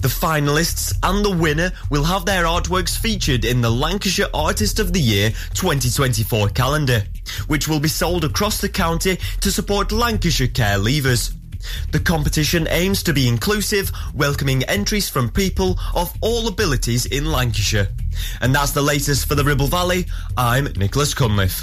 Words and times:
The 0.00 0.08
finalists 0.08 0.92
and 1.02 1.24
the 1.24 1.36
winner 1.36 1.72
will 1.90 2.04
have 2.04 2.24
their 2.24 2.44
artworks 2.44 2.98
featured 2.98 3.44
in 3.44 3.60
the 3.60 3.70
Lancashire 3.70 4.28
Artist 4.34 4.78
of 4.78 4.92
the 4.92 5.00
Year 5.00 5.30
2024 5.54 6.48
calendar, 6.50 7.04
which 7.46 7.68
will 7.68 7.80
be 7.80 7.88
sold 7.88 8.24
across 8.24 8.60
the 8.60 8.68
county 8.68 9.18
to 9.40 9.52
support 9.52 9.92
Lancashire 9.92 10.48
care 10.48 10.78
leavers. 10.78 11.34
The 11.92 12.00
competition 12.00 12.66
aims 12.70 13.02
to 13.04 13.12
be 13.12 13.28
inclusive, 13.28 13.90
welcoming 14.14 14.62
entries 14.64 15.08
from 15.08 15.30
people 15.30 15.78
of 15.94 16.12
all 16.20 16.48
abilities 16.48 17.06
in 17.06 17.26
Lancashire. 17.26 17.88
And 18.40 18.54
that's 18.54 18.72
the 18.72 18.82
latest 18.82 19.26
for 19.26 19.34
the 19.34 19.44
Ribble 19.44 19.68
Valley. 19.68 20.06
I'm 20.36 20.64
Nicholas 20.76 21.14
Cunliffe. 21.14 21.62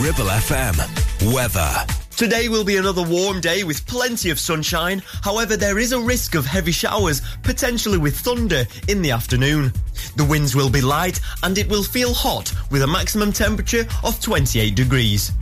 Ribble 0.00 0.30
FM. 0.30 1.32
Weather. 1.34 1.86
Today 2.16 2.48
will 2.48 2.64
be 2.64 2.76
another 2.76 3.02
warm 3.02 3.40
day 3.40 3.64
with 3.64 3.86
plenty 3.86 4.30
of 4.30 4.38
sunshine. 4.38 5.02
However, 5.22 5.56
there 5.56 5.78
is 5.78 5.92
a 5.92 6.00
risk 6.00 6.34
of 6.34 6.44
heavy 6.44 6.72
showers, 6.72 7.22
potentially 7.42 7.98
with 7.98 8.16
thunder, 8.16 8.66
in 8.88 9.02
the 9.02 9.10
afternoon. 9.10 9.72
The 10.16 10.24
winds 10.24 10.54
will 10.54 10.70
be 10.70 10.80
light 10.80 11.20
and 11.42 11.56
it 11.56 11.68
will 11.68 11.82
feel 11.82 12.12
hot 12.12 12.52
with 12.70 12.82
a 12.82 12.86
maximum 12.86 13.32
temperature 13.32 13.86
of 14.04 14.20
28 14.20 14.74
degrees. 14.74 15.32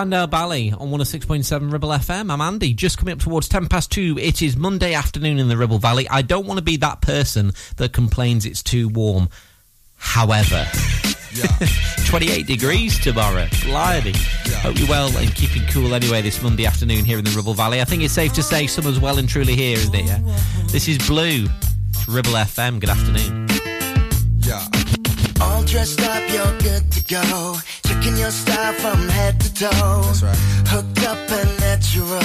Spandau 0.00 0.26
Ballet 0.26 0.72
on 0.72 0.88
106.7 0.88 1.70
Ribble 1.70 1.90
FM. 1.90 2.32
I'm 2.32 2.40
Andy. 2.40 2.72
Just 2.72 2.96
coming 2.96 3.12
up 3.12 3.18
towards 3.18 3.50
10 3.50 3.68
past 3.68 3.92
2. 3.92 4.16
It 4.18 4.40
is 4.40 4.56
Monday 4.56 4.94
afternoon 4.94 5.38
in 5.38 5.48
the 5.48 5.58
Ribble 5.58 5.78
Valley. 5.78 6.08
I 6.08 6.22
don't 6.22 6.46
want 6.46 6.56
to 6.56 6.64
be 6.64 6.78
that 6.78 7.02
person 7.02 7.52
that 7.76 7.92
complains 7.92 8.46
it's 8.46 8.62
too 8.62 8.88
warm. 8.88 9.28
However, 9.96 10.66
yeah. 11.34 11.66
28 12.06 12.46
degrees 12.46 12.98
tomorrow. 12.98 13.46
Blimey. 13.62 14.12
Yeah. 14.46 14.60
Hope 14.60 14.78
you're 14.78 14.88
well 14.88 15.14
and 15.18 15.34
keeping 15.34 15.66
cool 15.66 15.94
anyway 15.94 16.22
this 16.22 16.42
Monday 16.42 16.64
afternoon 16.64 17.04
here 17.04 17.18
in 17.18 17.24
the 17.26 17.32
Ribble 17.32 17.52
Valley. 17.52 17.82
I 17.82 17.84
think 17.84 18.02
it's 18.02 18.14
safe 18.14 18.32
to 18.32 18.42
say 18.42 18.66
summer's 18.68 18.98
well 18.98 19.18
and 19.18 19.28
truly 19.28 19.54
here, 19.54 19.76
isn't 19.76 19.94
it? 19.94 20.06
Yeah? 20.06 20.20
This 20.68 20.88
is 20.88 20.96
Blue. 21.06 21.44
It's 21.90 22.08
Ribble 22.08 22.30
FM. 22.30 22.80
Good 22.80 22.88
afternoon. 22.88 23.48
Yeah. 24.38 24.66
All 25.42 25.62
dressed 25.64 26.00
up, 26.00 26.22
you're 26.30 26.58
good 26.60 26.90
to 26.90 27.02
go. 27.04 27.56
Checking 27.86 28.16
your 28.16 28.30
style 28.30 28.72
from 28.74 29.08
head 29.08 29.39
dough. 29.60 30.02
That's 30.06 30.22
right. 30.22 30.36
Hooked 30.72 31.02
up 31.04 31.18
and 31.38 31.52
natural. 31.60 32.18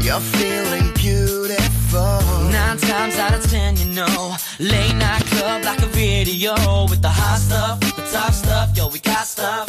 You're 0.00 0.24
feeling 0.36 0.92
beautiful. 0.94 2.20
Nine 2.50 2.78
times 2.78 3.16
out 3.16 3.34
of 3.34 3.50
ten, 3.50 3.76
you 3.76 3.88
know. 3.92 4.36
Late 4.58 4.94
night 4.94 5.24
club 5.26 5.64
like 5.64 5.82
a 5.82 5.86
video. 5.86 6.54
With 6.88 7.02
the 7.02 7.10
hot 7.10 7.38
stuff, 7.38 7.80
with 7.80 7.96
the 7.96 8.06
top 8.10 8.32
stuff. 8.32 8.76
Yo, 8.76 8.88
we 8.88 8.98
got 9.00 9.26
stuff 9.26 9.68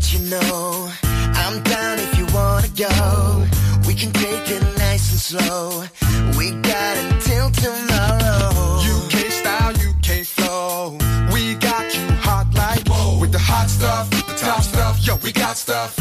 let 0.00 0.12
you 0.14 0.30
know 0.30 0.90
I'm 1.12 1.62
down 1.62 1.98
if 1.98 2.18
you 2.18 2.26
wanna 2.34 2.68
go. 2.68 3.46
We 3.86 3.94
can 3.94 4.12
take 4.12 4.50
it 4.50 4.62
nice 4.78 5.10
and 5.12 5.20
slow. 5.20 5.84
We 6.38 6.52
got 6.62 6.96
until 6.96 7.50
tomorrow. 7.50 8.80
UK 8.96 9.30
style, 9.30 9.74
UK 9.74 10.24
flow. 10.24 10.96
We 11.32 11.54
got 11.56 11.94
you 11.94 12.06
hot 12.26 12.46
like 12.54 12.86
Whoa. 12.88 13.20
with 13.20 13.32
the 13.32 13.38
hot 13.38 13.68
stuff, 13.68 14.10
the 14.10 14.34
top 14.36 14.62
stuff. 14.62 15.06
Yo, 15.06 15.16
we 15.16 15.32
got 15.32 15.56
stuff. 15.56 15.98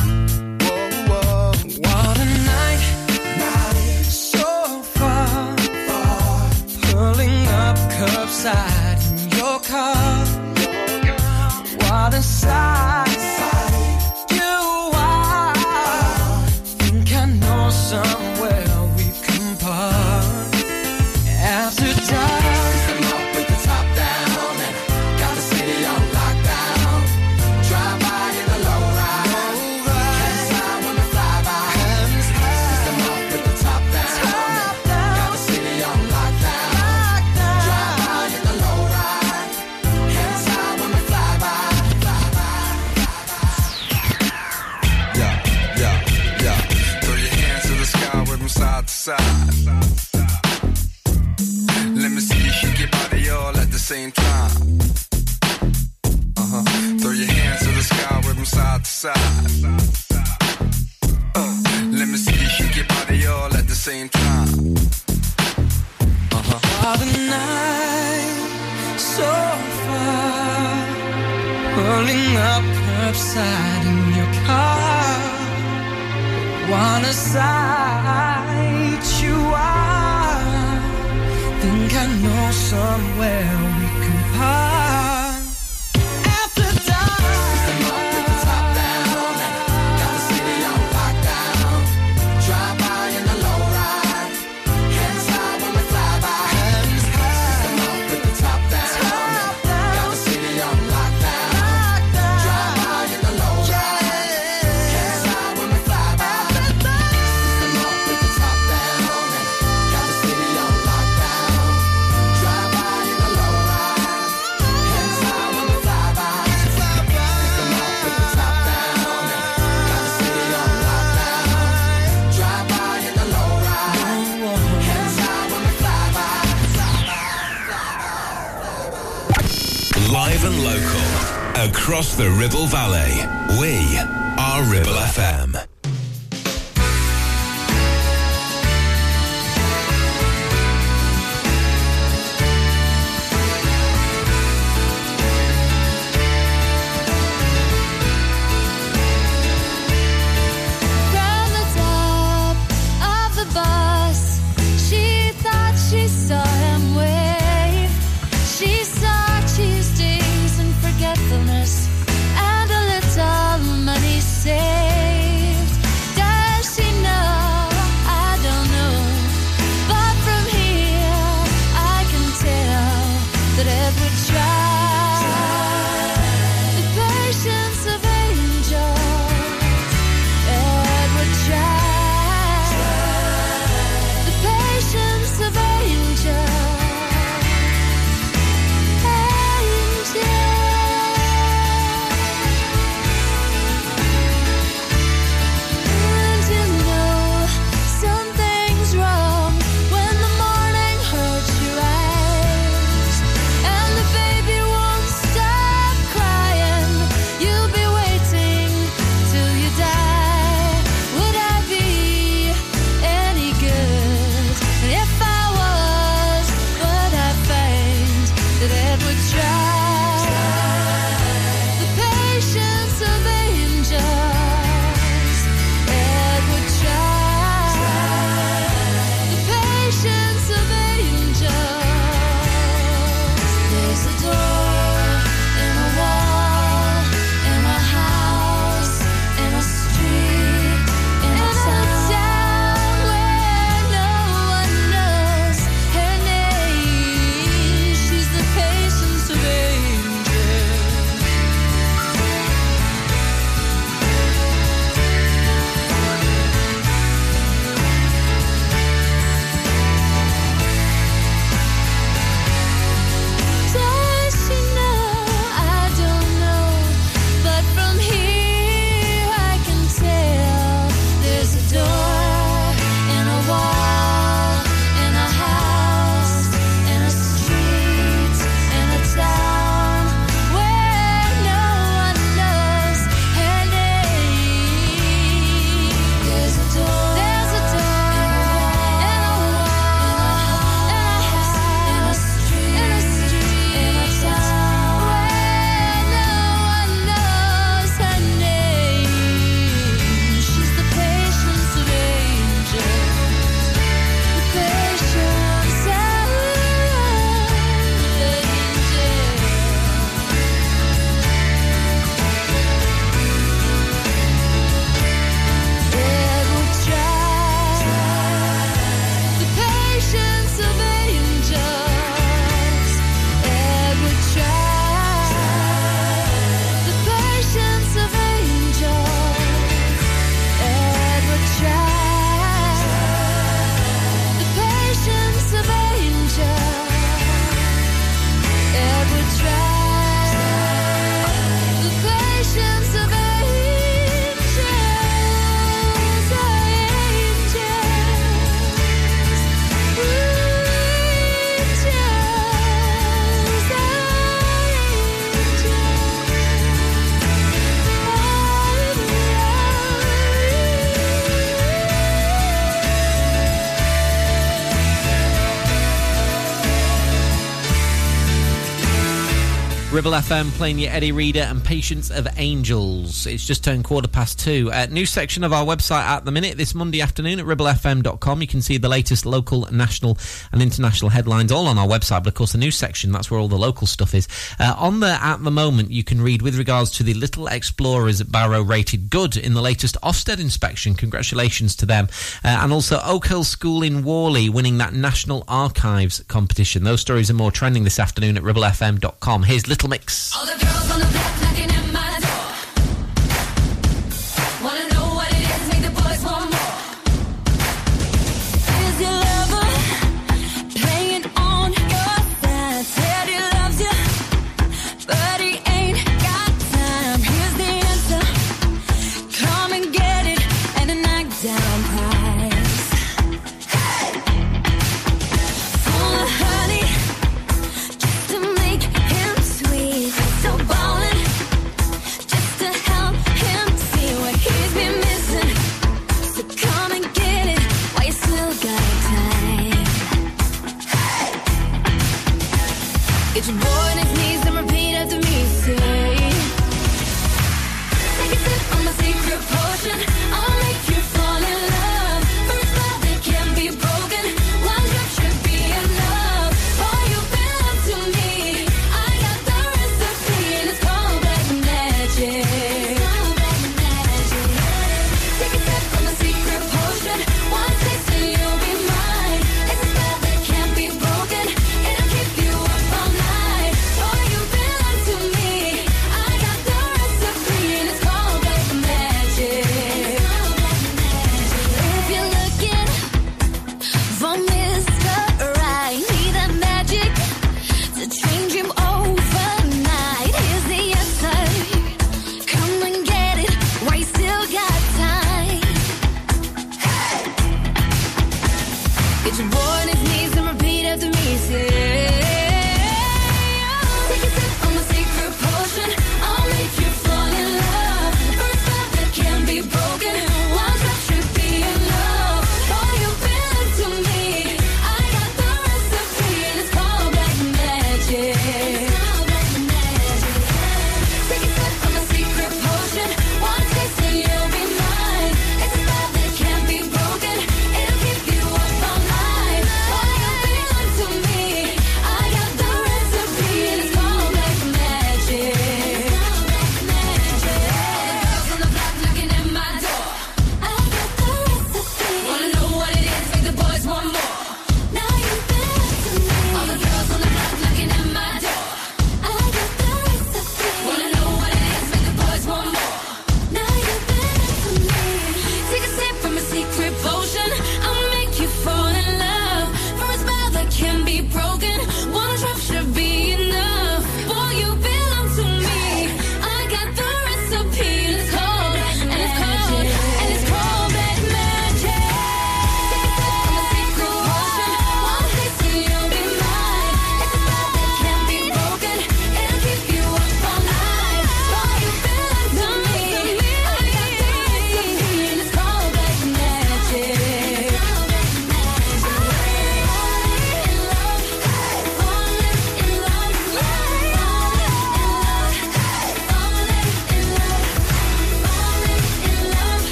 Ribble 370.10 370.22
FM 370.22 370.50
playing 370.54 370.80
your 370.80 370.92
Eddie 370.92 371.12
Reader 371.12 371.42
and 371.42 371.64
Patience 371.64 372.10
of 372.10 372.28
Angels. 372.38 373.28
It's 373.28 373.46
just 373.46 373.64
turned 373.64 373.84
quarter 373.84 374.08
past 374.08 374.40
two. 374.40 374.72
Uh, 374.74 374.88
A 374.90 374.92
new 374.92 375.06
section 375.06 375.44
of 375.44 375.54
our 375.54 375.64
website 375.64 376.02
at 376.02 376.26
the 376.26 376.32
minute 376.32 376.58
this 376.58 376.74
Monday 376.74 377.00
afternoon 377.00 377.40
at 377.40 377.46
ribblefm.com. 377.46 378.42
You 378.42 378.48
can 378.48 378.64
see 378.64 378.80
the 378.80 378.90
latest 378.90 379.28
local, 379.28 379.68
national, 379.72 380.18
and 380.52 380.64
international 380.64 381.12
headlines 381.12 381.52
all 381.52 381.68
on 381.68 381.78
our 381.78 381.86
website. 381.86 382.24
But 382.24 382.30
of 382.30 382.34
course, 382.34 382.54
the 382.54 382.58
news 382.58 382.76
section, 382.76 383.12
that's 383.12 383.30
where 383.30 383.40
all 383.40 383.48
the 383.48 383.60
local 383.60 383.86
stuff 383.86 384.16
is. 384.16 384.28
Uh, 384.60 384.74
on 384.80 385.00
there 385.00 385.20
at 385.22 385.44
the 385.44 385.52
moment, 385.52 385.92
you 385.92 386.04
can 386.04 386.22
read 386.22 386.42
with 386.42 386.58
regards 386.58 386.90
to 386.92 387.04
the 387.04 387.14
Little 387.14 387.46
Explorers 387.46 388.24
Barrow 388.24 388.64
rated 388.64 389.12
good 389.12 389.38
in 389.38 389.54
the 389.54 389.62
latest 389.62 389.96
Ofsted 390.02 390.40
inspection. 390.40 390.96
Congratulations 390.96 391.76
to 391.76 391.86
them. 391.86 392.08
Uh, 392.44 392.48
and 392.48 392.74
also 392.74 393.00
Oak 393.04 393.28
Hill 393.28 393.44
School 393.44 393.84
in 393.84 394.04
Whalley 394.04 394.50
winning 394.50 394.80
that 394.80 394.94
National 394.94 395.44
Archives 395.48 396.24
competition. 396.28 396.84
Those 396.84 397.02
stories 397.02 397.30
are 397.30 397.36
more 397.36 397.52
trending 397.52 397.84
this 397.84 398.00
afternoon 398.00 398.38
at 398.38 398.44
ribblefm.com. 398.44 399.44
Here's 399.44 399.68
Little 399.68 399.88
Mix 399.90 399.99
all 400.36 400.46
the 400.46 400.54
girls 400.54 400.92
on 400.92 401.00
the 401.00 401.06
block, 401.08 401.69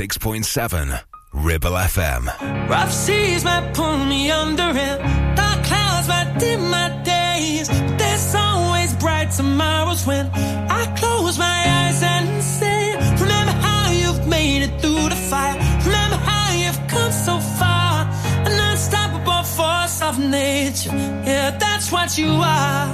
106.7 0.00 0.98
Ribble 1.34 1.72
FM. 1.72 2.24
Rough 2.70 2.90
seas 2.90 3.44
might 3.44 3.74
pull 3.74 3.98
me 3.98 4.30
under 4.30 4.62
and 4.62 5.36
dark 5.36 5.62
clouds 5.62 6.08
might 6.08 6.38
dim 6.38 6.70
my 6.70 6.88
days. 7.04 7.68
But 7.68 7.98
there's 7.98 8.34
always 8.34 8.94
bright 8.94 9.30
tomorrows 9.30 10.06
when 10.06 10.30
I 10.32 10.86
close 10.96 11.38
my 11.38 11.58
eyes 11.78 12.02
and 12.02 12.42
say, 12.42 12.94
Remember 13.20 13.52
how 13.52 13.90
you've 13.90 14.26
made 14.26 14.62
it 14.62 14.80
through 14.80 15.10
the 15.10 15.20
fire. 15.28 15.58
Remember 15.84 16.16
how 16.16 16.54
you've 16.54 16.80
come 16.88 17.12
so 17.12 17.38
far. 17.60 18.08
An 18.46 18.54
unstoppable 18.70 19.42
force 19.42 20.00
of 20.00 20.18
nature. 20.18 20.96
Yeah, 21.28 21.50
that's 21.58 21.92
what 21.92 22.16
you 22.16 22.30
are. 22.30 22.88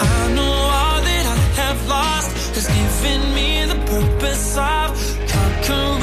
I 0.00 0.32
know 0.34 0.52
all 0.78 1.00
that 1.00 1.24
I 1.34 1.36
have 1.62 1.86
lost 1.86 2.30
has 2.56 2.66
given 2.66 3.34
me 3.36 3.66
the 3.66 3.78
purpose 3.86 4.56
of 4.58 4.88
conquering. 5.28 5.99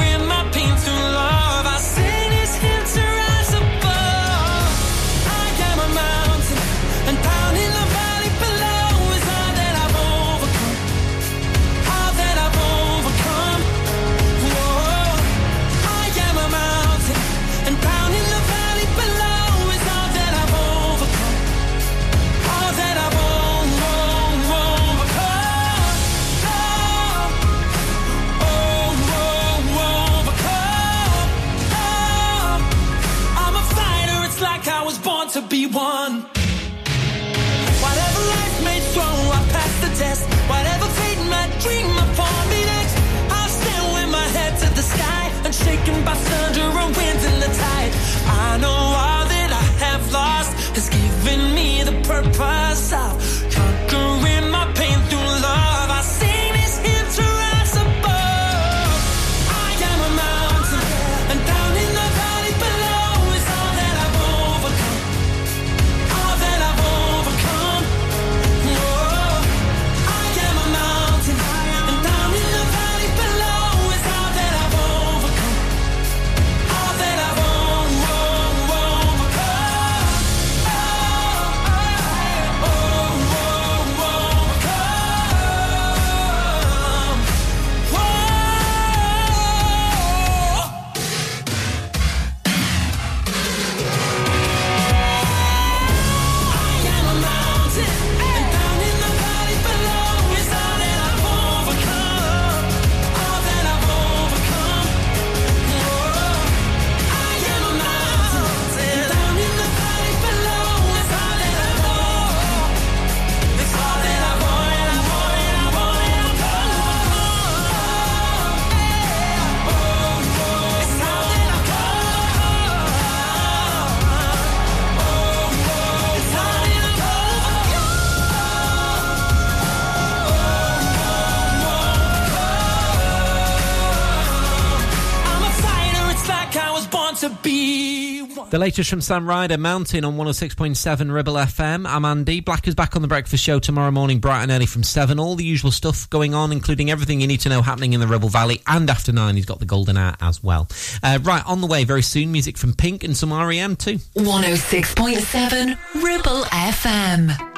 Latest 138.68 138.90
from 138.90 139.00
Sam 139.00 139.26
Ryder, 139.26 139.56
Mountain 139.56 140.04
on 140.04 140.18
106.7 140.18 141.10
Ribble 141.10 141.32
FM. 141.32 141.88
I'm 141.88 142.04
Andy. 142.04 142.40
Black 142.40 142.68
is 142.68 142.74
back 142.74 142.96
on 142.96 143.00
the 143.00 143.08
breakfast 143.08 143.42
show 143.42 143.58
tomorrow 143.58 143.90
morning, 143.90 144.18
bright 144.18 144.42
and 144.42 144.50
early 144.50 144.66
from 144.66 144.82
7. 144.82 145.18
All 145.18 145.36
the 145.36 145.44
usual 145.44 145.70
stuff 145.70 146.10
going 146.10 146.34
on, 146.34 146.52
including 146.52 146.90
everything 146.90 147.22
you 147.22 147.26
need 147.26 147.40
to 147.40 147.48
know 147.48 147.62
happening 147.62 147.94
in 147.94 148.00
the 148.00 148.06
Ribble 148.06 148.28
Valley. 148.28 148.60
And 148.66 148.90
after 148.90 149.10
9, 149.10 149.36
he's 149.36 149.46
got 149.46 149.58
the 149.58 149.64
golden 149.64 149.96
hour 149.96 150.16
as 150.20 150.42
well. 150.42 150.68
Uh, 151.02 151.18
right, 151.22 151.42
on 151.46 151.62
the 151.62 151.66
way 151.66 151.84
very 151.84 152.02
soon, 152.02 152.30
music 152.30 152.58
from 152.58 152.74
Pink 152.74 153.04
and 153.04 153.16
some 153.16 153.32
REM 153.32 153.74
too. 153.74 153.96
106.7 154.16 156.04
Ribble 156.04 156.42
FM. 156.42 157.57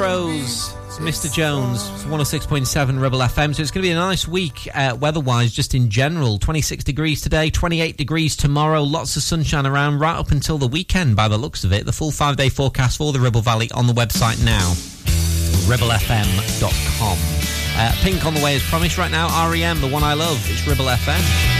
Crows. 0.00 0.72
Mr. 0.96 1.30
Jones, 1.30 1.82
106.7 2.04 3.00
Ribble 3.00 3.18
FM. 3.18 3.54
So 3.54 3.60
it's 3.60 3.70
going 3.70 3.82
to 3.82 3.88
be 3.88 3.90
a 3.90 3.94
nice 3.94 4.26
week 4.26 4.66
uh, 4.74 4.96
weather-wise, 4.98 5.52
just 5.52 5.74
in 5.74 5.90
general. 5.90 6.38
26 6.38 6.84
degrees 6.84 7.20
today, 7.20 7.50
28 7.50 7.98
degrees 7.98 8.34
tomorrow. 8.34 8.82
Lots 8.82 9.14
of 9.16 9.22
sunshine 9.22 9.66
around 9.66 9.98
right 9.98 10.16
up 10.16 10.30
until 10.30 10.56
the 10.56 10.68
weekend, 10.68 11.16
by 11.16 11.28
the 11.28 11.36
looks 11.36 11.64
of 11.64 11.72
it. 11.74 11.84
The 11.84 11.92
full 11.92 12.12
five-day 12.12 12.48
forecast 12.48 12.96
for 12.96 13.12
the 13.12 13.20
Ribble 13.20 13.42
Valley 13.42 13.70
on 13.72 13.86
the 13.86 13.92
website 13.92 14.42
now, 14.42 14.72
ribblefm.com. 15.68 17.18
Uh, 17.76 17.92
pink 18.02 18.24
on 18.24 18.32
the 18.32 18.42
way 18.42 18.56
as 18.56 18.62
promised 18.62 18.96
right 18.96 19.10
now. 19.10 19.50
REM, 19.50 19.82
the 19.82 19.88
one 19.88 20.02
I 20.02 20.14
love. 20.14 20.42
It's 20.48 20.66
Ribble 20.66 20.86
FM. 20.86 21.59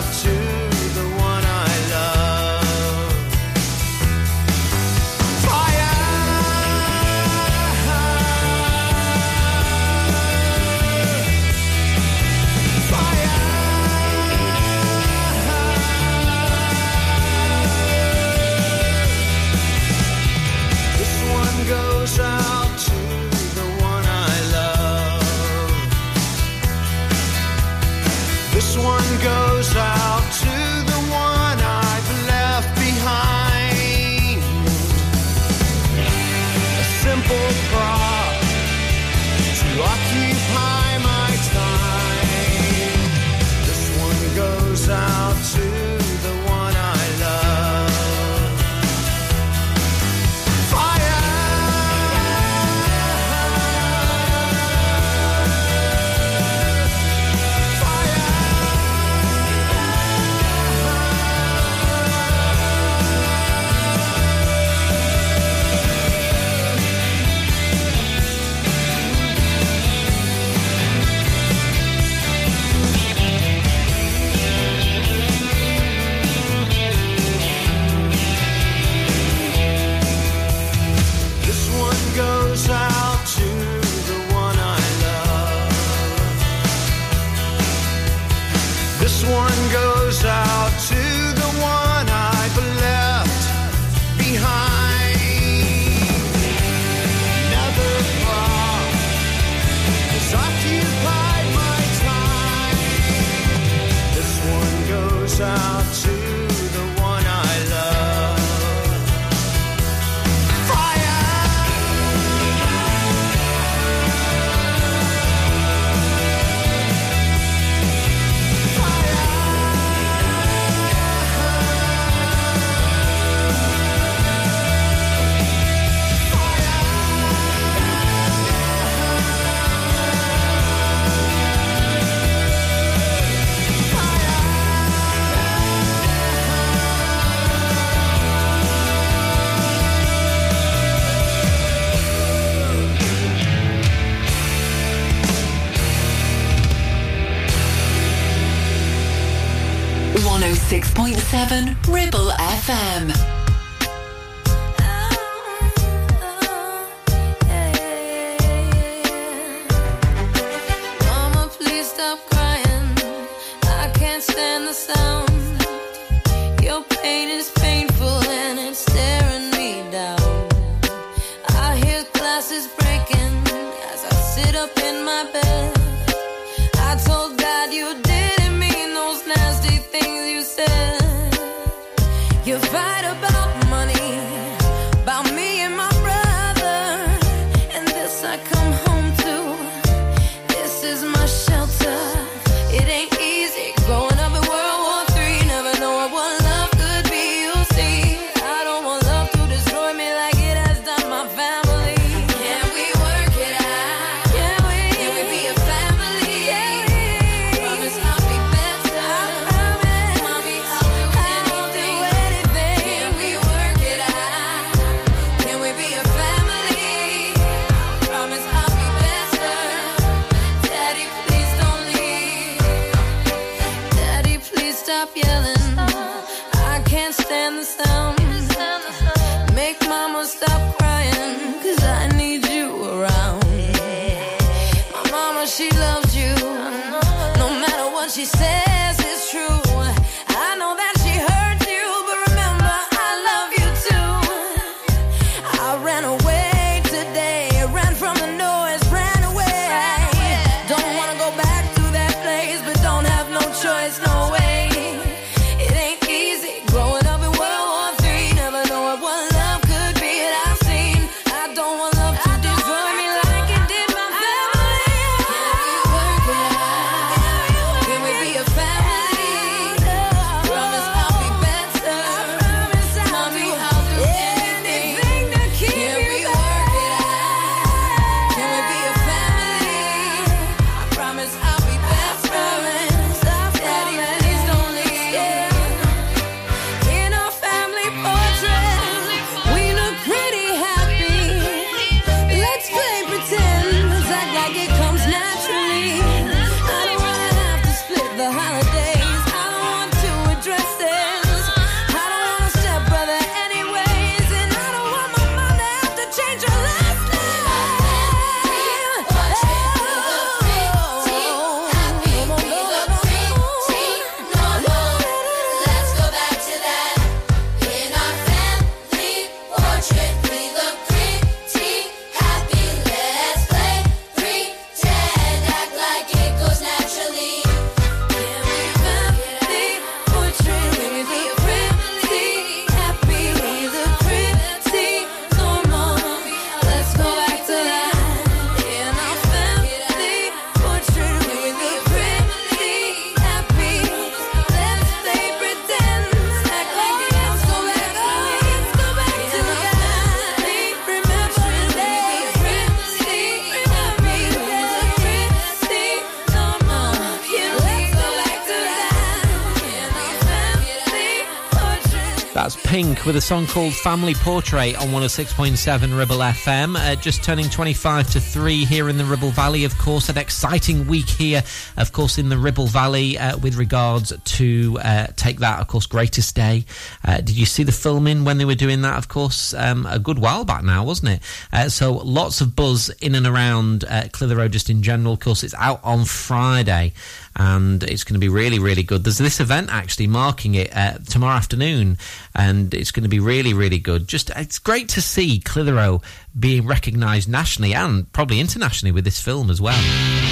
With 363.03 363.15
a 363.15 363.21
song 363.21 363.47
called 363.47 363.73
Family 363.73 364.13
Portrait 364.13 364.79
on 364.79 364.89
106.7 364.89 365.97
Ribble 365.97 366.17
FM. 366.17 366.75
Uh, 366.77 366.95
just 366.95 367.23
turning 367.23 367.49
25 367.49 368.11
to 368.11 368.19
3 368.19 368.63
here 368.63 368.89
in 368.89 368.99
the 368.99 369.03
Ribble 369.03 369.31
Valley. 369.31 369.63
Of 369.63 369.75
course, 369.79 370.07
an 370.09 370.19
exciting 370.19 370.85
week 370.85 371.09
here, 371.09 371.41
of 371.77 371.93
course, 371.93 372.19
in 372.19 372.29
the 372.29 372.37
Ribble 372.37 372.67
Valley 372.67 373.17
uh, 373.17 373.39
with 373.39 373.55
regards 373.55 374.13
to 374.15 374.77
uh, 374.83 375.07
Take 375.15 375.39
That, 375.39 375.59
of 375.59 375.67
course, 375.67 375.87
Greatest 375.87 376.35
Day. 376.35 376.63
Uh, 377.03 377.17
did 377.17 377.31
you 377.31 377.47
see 377.47 377.63
the 377.63 377.71
filming 377.71 378.23
when 378.23 378.37
they 378.37 378.45
were 378.45 378.53
doing 378.53 378.83
that? 378.83 378.99
Of 378.99 379.07
course, 379.07 379.55
um, 379.55 379.87
a 379.87 379.97
good 379.97 380.19
while 380.19 380.45
back 380.45 380.63
now, 380.63 380.83
wasn't 380.83 381.13
it? 381.13 381.21
Uh, 381.51 381.69
so 381.69 381.93
lots 381.93 382.39
of 382.39 382.55
buzz 382.55 382.89
in 383.01 383.15
and 383.15 383.25
around 383.25 383.83
uh, 383.85 384.09
Clitheroe 384.11 384.47
just 384.47 384.69
in 384.69 384.83
general. 384.83 385.13
Of 385.13 385.21
course, 385.21 385.43
it's 385.43 385.55
out 385.55 385.79
on 385.83 386.05
Friday 386.05 386.93
and 387.35 387.83
it's 387.83 388.03
going 388.03 388.13
to 388.13 388.19
be 388.19 388.29
really, 388.29 388.59
really 388.59 388.83
good. 388.83 389.03
There's 389.03 389.17
this 389.17 389.39
event 389.39 389.69
actually 389.71 390.07
marking 390.07 390.55
it 390.55 390.75
uh, 390.75 390.97
tomorrow 391.09 391.35
afternoon, 391.35 391.97
and 392.35 392.73
it's 392.73 392.91
going 392.91 393.03
to 393.03 393.09
be 393.09 393.19
really, 393.19 393.53
really 393.53 393.79
good. 393.79 394.07
Just 394.07 394.29
it's 394.31 394.59
great 394.59 394.89
to 394.89 395.01
see 395.01 395.39
Clitheroe 395.39 396.01
being 396.37 396.65
recognised 396.65 397.29
nationally 397.29 397.73
and 397.73 398.11
probably 398.13 398.39
internationally 398.39 398.91
with 398.91 399.03
this 399.03 399.21
film 399.21 399.49
as 399.49 399.61
well. 399.61 399.81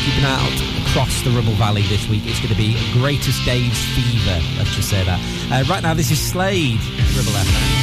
Keeping 0.05 0.25
out 0.25 0.89
across 0.89 1.21
the 1.23 1.29
Ribble 1.31 1.53
Valley 1.53 1.83
this 1.83 2.07
week. 2.09 2.23
It's 2.25 2.39
going 2.39 2.53
to 2.53 2.57
be 2.57 2.77
greatest 2.93 3.43
days 3.45 3.77
fever. 3.95 4.39
Let's 4.57 4.75
just 4.75 4.89
say 4.89 5.03
that. 5.03 5.19
Uh, 5.51 5.69
right 5.69 5.83
now, 5.83 5.93
this 5.93 6.11
is 6.11 6.19
Slade 6.19 6.79
FM. 6.79 7.78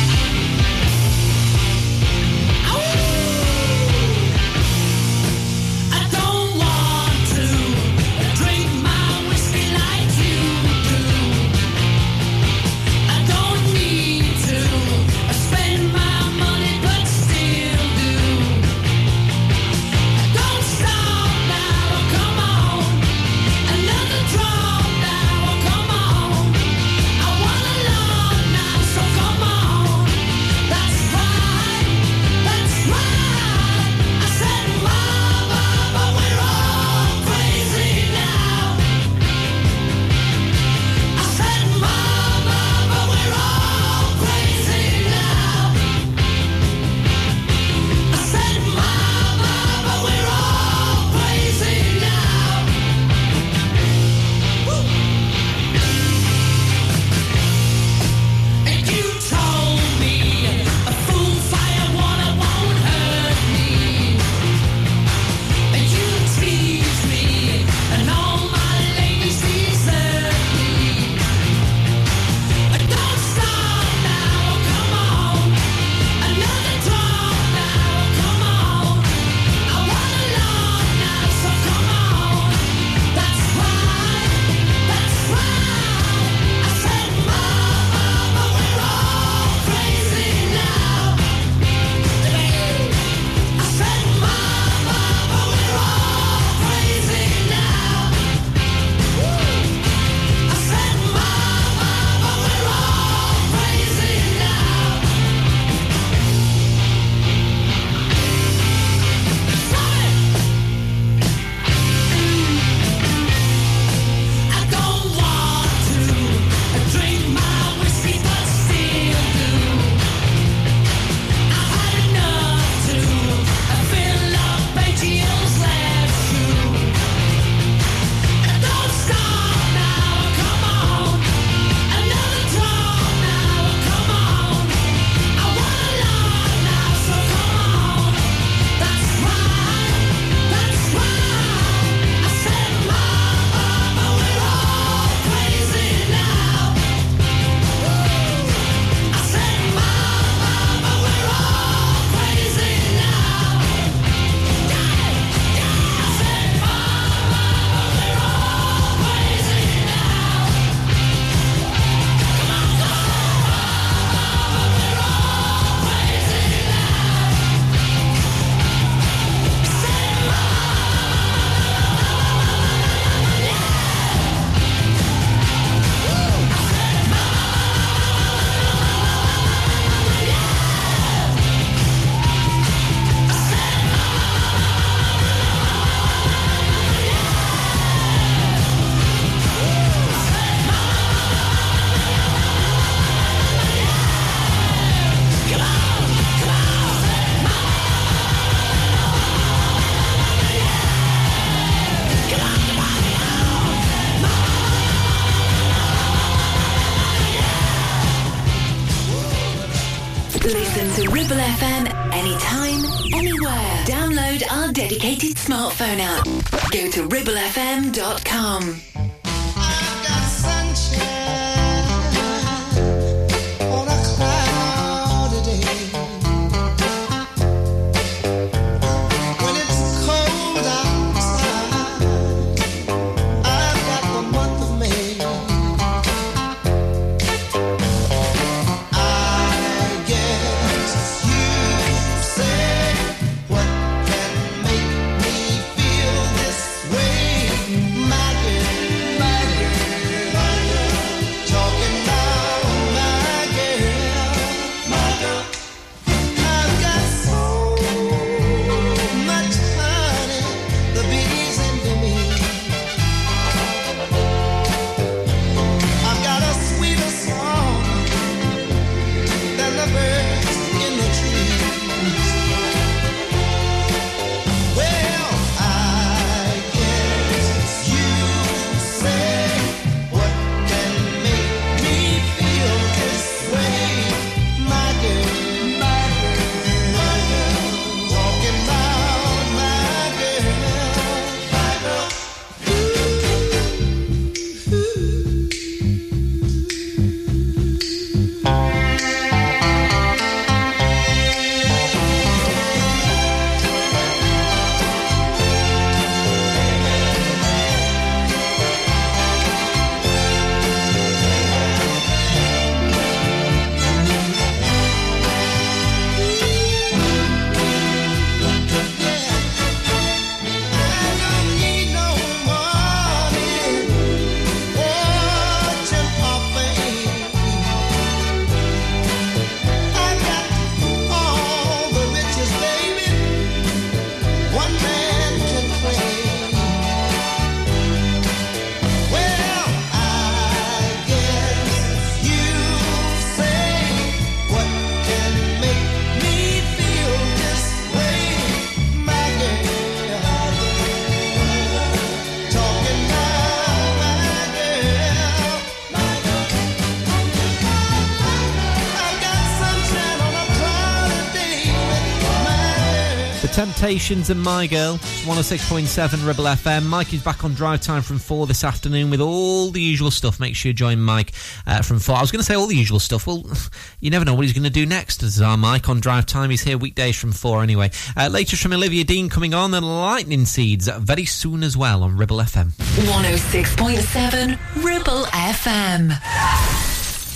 Temptations 363.76 364.30
and 364.30 364.40
My 364.40 364.66
Girl, 364.66 364.94
106.7 365.26 366.26
Ribble 366.26 366.44
FM. 366.44 366.86
Mike 366.86 367.12
is 367.12 367.22
back 367.22 367.44
on 367.44 367.52
drive 367.52 367.82
time 367.82 368.00
from 368.00 368.18
4 368.18 368.46
this 368.46 368.64
afternoon 368.64 369.10
with 369.10 369.20
all 369.20 369.70
the 369.70 369.82
usual 369.82 370.10
stuff. 370.10 370.40
Make 370.40 370.56
sure 370.56 370.70
you 370.70 370.72
join 370.72 370.98
Mike 370.98 371.32
uh, 371.66 371.82
from 371.82 371.98
4. 371.98 372.16
I 372.16 372.22
was 372.22 372.32
going 372.32 372.40
to 372.40 372.44
say 372.44 372.54
all 372.54 372.66
the 372.66 372.74
usual 372.74 372.98
stuff. 372.98 373.26
Well, 373.26 373.44
you 374.00 374.10
never 374.10 374.24
know 374.24 374.34
what 374.34 374.46
he's 374.46 374.54
going 374.54 374.64
to 374.64 374.70
do 374.70 374.86
next 374.86 375.22
as 375.22 375.42
our 375.42 375.58
Mike 375.58 375.90
on 375.90 376.00
drive 376.00 376.24
time. 376.24 376.48
He's 376.48 376.62
here 376.62 376.78
weekdays 376.78 377.18
from 377.18 377.32
4 377.32 377.62
anyway. 377.62 377.90
Uh, 378.16 378.28
latest 378.28 378.62
from 378.62 378.72
Olivia 378.72 379.04
Dean 379.04 379.28
coming 379.28 379.52
on 379.52 379.74
and 379.74 379.86
Lightning 379.86 380.46
Seeds 380.46 380.88
very 380.88 381.26
soon 381.26 381.62
as 381.62 381.76
well 381.76 382.02
on 382.02 382.16
Ribble 382.16 382.38
FM. 382.38 382.70
106.7 382.70 384.58
Ribble 384.82 385.24
FM. 385.26 386.85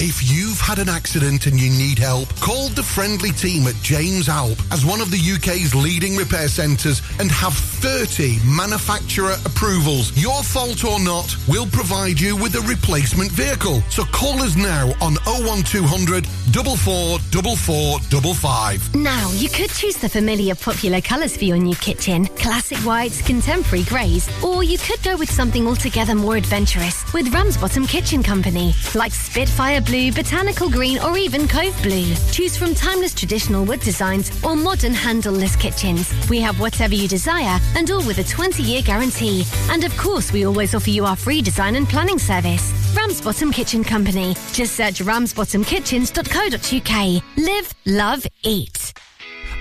If 0.02 0.32
you've 0.32 0.58
had 0.58 0.78
an 0.78 0.88
accident 0.88 1.44
and 1.44 1.60
you 1.60 1.68
need 1.68 1.98
help, 1.98 2.34
call 2.40 2.70
the 2.70 2.82
friendly 2.82 3.32
team 3.32 3.66
at 3.66 3.74
James 3.82 4.30
Alp 4.30 4.56
as 4.72 4.82
one 4.82 5.02
of 5.02 5.10
the 5.10 5.20
UK's 5.20 5.74
leading 5.74 6.16
repair 6.16 6.48
centres 6.48 7.02
and 7.18 7.30
have 7.30 7.52
30 7.52 8.38
manufacturer 8.46 9.36
approvals. 9.44 10.16
Your 10.16 10.42
fault 10.42 10.86
or 10.86 10.98
not, 11.00 11.36
we'll 11.46 11.66
provide 11.66 12.18
you 12.18 12.34
with 12.34 12.54
a 12.54 12.62
replacement 12.62 13.30
vehicle. 13.32 13.82
So 13.90 14.04
call 14.04 14.40
us 14.40 14.56
now 14.56 14.94
on 15.02 15.16
01200 15.26 16.26
444455. 16.26 18.94
Now, 18.94 19.30
you 19.32 19.50
could 19.50 19.68
choose 19.68 19.96
the 19.96 20.08
familiar 20.08 20.54
popular 20.54 21.02
colours 21.02 21.36
for 21.36 21.44
your 21.44 21.58
new 21.58 21.76
kitchen 21.76 22.24
classic 22.40 22.78
whites, 22.78 23.20
contemporary 23.20 23.84
greys, 23.84 24.26
or 24.42 24.64
you 24.64 24.78
could 24.78 25.02
go 25.02 25.14
with 25.18 25.30
something 25.30 25.66
altogether 25.66 26.14
more 26.14 26.36
adventurous 26.36 27.04
with 27.12 27.30
Ramsbottom 27.34 27.86
Kitchen 27.86 28.22
Company, 28.22 28.74
like 28.94 29.12
Spitfire 29.12 29.82
Blue, 29.90 30.10
Botanical 30.12 30.70
Green, 30.70 31.00
or 31.00 31.18
even 31.18 31.48
Cove 31.48 31.76
Blue. 31.82 32.14
Choose 32.30 32.56
from 32.56 32.76
timeless 32.76 33.12
traditional 33.12 33.64
wood 33.64 33.80
designs 33.80 34.30
or 34.44 34.54
modern 34.54 34.94
handleless 34.94 35.56
kitchens. 35.56 36.14
We 36.30 36.38
have 36.38 36.60
whatever 36.60 36.94
you 36.94 37.08
desire 37.08 37.58
and 37.74 37.90
all 37.90 38.06
with 38.06 38.18
a 38.18 38.24
20 38.24 38.62
year 38.62 38.82
guarantee. 38.82 39.44
And 39.68 39.82
of 39.82 39.96
course, 39.96 40.32
we 40.32 40.46
always 40.46 40.76
offer 40.76 40.90
you 40.90 41.06
our 41.06 41.16
free 41.16 41.42
design 41.42 41.74
and 41.74 41.88
planning 41.88 42.20
service. 42.20 42.72
Ramsbottom 42.96 43.50
Kitchen 43.50 43.82
Company. 43.82 44.36
Just 44.52 44.76
search 44.76 45.00
ramsbottomkitchens.co.uk. 45.00 47.22
Live, 47.36 47.74
love, 47.84 48.24
eat. 48.44 48.92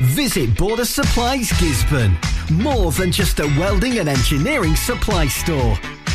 Visit 0.02 0.56
Border 0.56 0.86
Supplies 0.86 1.50
Gisburn. 1.54 2.16
More 2.52 2.92
than 2.92 3.12
just 3.12 3.40
a 3.40 3.48
welding 3.58 3.98
and 3.98 4.08
engineering 4.08 4.76
supply 4.76 5.28
store. 5.28 5.76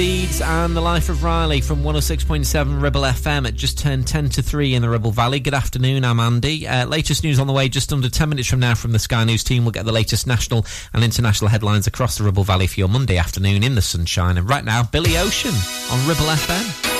Seeds 0.00 0.40
and 0.40 0.74
The 0.74 0.80
Life 0.80 1.10
of 1.10 1.22
Riley 1.22 1.60
from 1.60 1.82
106.7 1.82 2.80
Ribble 2.80 3.02
FM. 3.02 3.46
It 3.46 3.54
just 3.54 3.78
turned 3.78 4.06
10 4.06 4.30
to 4.30 4.42
3 4.42 4.74
in 4.74 4.80
the 4.80 4.88
Ribble 4.88 5.10
Valley. 5.10 5.40
Good 5.40 5.52
afternoon, 5.52 6.06
I'm 6.06 6.18
Andy. 6.18 6.66
Uh, 6.66 6.86
latest 6.86 7.22
news 7.22 7.38
on 7.38 7.46
the 7.46 7.52
way 7.52 7.68
just 7.68 7.92
under 7.92 8.08
10 8.08 8.30
minutes 8.30 8.48
from 8.48 8.60
now 8.60 8.74
from 8.74 8.92
the 8.92 8.98
Sky 8.98 9.24
News 9.24 9.44
team. 9.44 9.66
We'll 9.66 9.72
get 9.72 9.84
the 9.84 9.92
latest 9.92 10.26
national 10.26 10.64
and 10.94 11.04
international 11.04 11.50
headlines 11.50 11.86
across 11.86 12.16
the 12.16 12.24
Ribble 12.24 12.44
Valley 12.44 12.66
for 12.66 12.80
your 12.80 12.88
Monday 12.88 13.18
afternoon 13.18 13.62
in 13.62 13.74
the 13.74 13.82
sunshine. 13.82 14.38
And 14.38 14.48
right 14.48 14.64
now, 14.64 14.84
Billy 14.84 15.18
Ocean 15.18 15.52
on 15.92 16.08
Ribble 16.08 16.24
FM. 16.24 16.99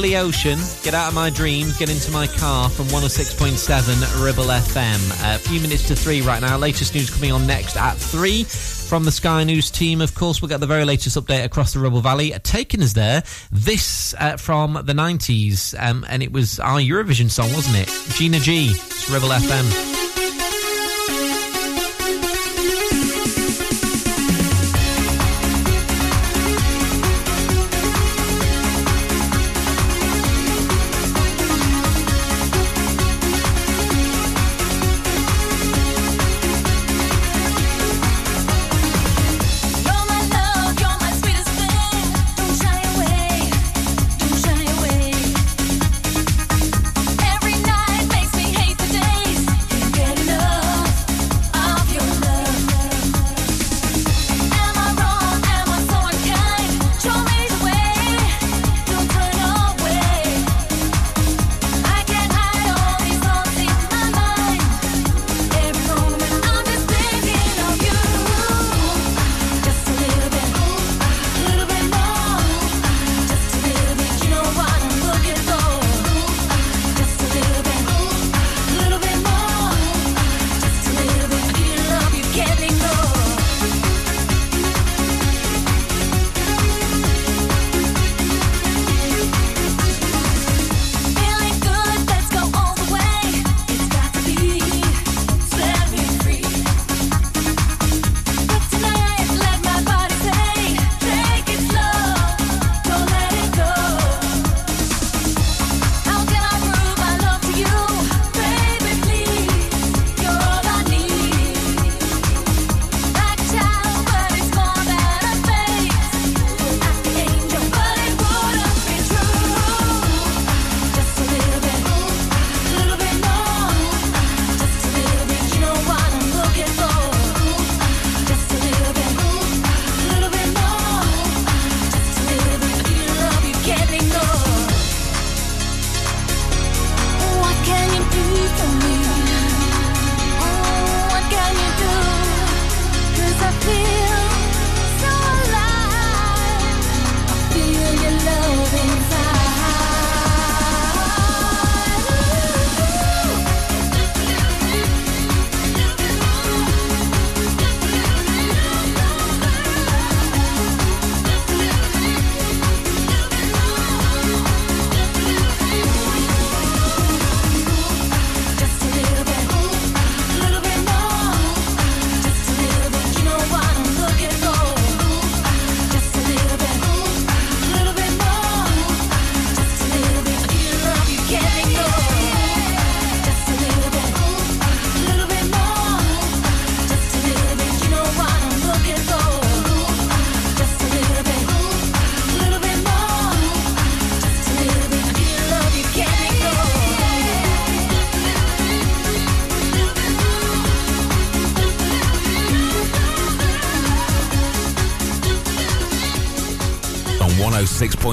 Billy 0.00 0.16
Ocean, 0.16 0.58
Get 0.82 0.94
Out 0.94 1.08
of 1.08 1.14
My 1.14 1.28
Dreams, 1.28 1.76
Get 1.76 1.90
Into 1.90 2.10
My 2.10 2.26
Car 2.26 2.70
from 2.70 2.86
106.7 2.86 4.24
Ribble 4.24 4.44
FM. 4.44 5.34
a 5.34 5.38
few 5.38 5.60
minutes 5.60 5.86
to 5.88 5.94
three 5.94 6.22
right 6.22 6.40
now. 6.40 6.56
Latest 6.56 6.94
news 6.94 7.10
coming 7.10 7.32
on 7.32 7.46
next 7.46 7.76
at 7.76 7.98
three 7.98 8.44
from 8.44 9.04
the 9.04 9.12
Sky 9.12 9.44
News 9.44 9.70
team. 9.70 10.00
Of 10.00 10.14
course, 10.14 10.40
we'll 10.40 10.48
get 10.48 10.60
the 10.60 10.66
very 10.66 10.86
latest 10.86 11.18
update 11.18 11.44
across 11.44 11.74
the 11.74 11.80
Ribble 11.80 12.00
Valley. 12.00 12.32
Taking 12.42 12.82
us 12.82 12.94
there, 12.94 13.22
this 13.52 14.14
uh, 14.14 14.38
from 14.38 14.72
the 14.72 14.94
90s, 14.94 15.74
um, 15.78 16.06
and 16.08 16.22
it 16.22 16.32
was 16.32 16.58
our 16.60 16.78
Eurovision 16.78 17.30
song, 17.30 17.52
wasn't 17.52 17.76
it? 17.76 18.14
Gina 18.14 18.40
G, 18.40 18.70
it's 18.70 19.10
Ribble 19.10 19.28
FM. 19.28 19.89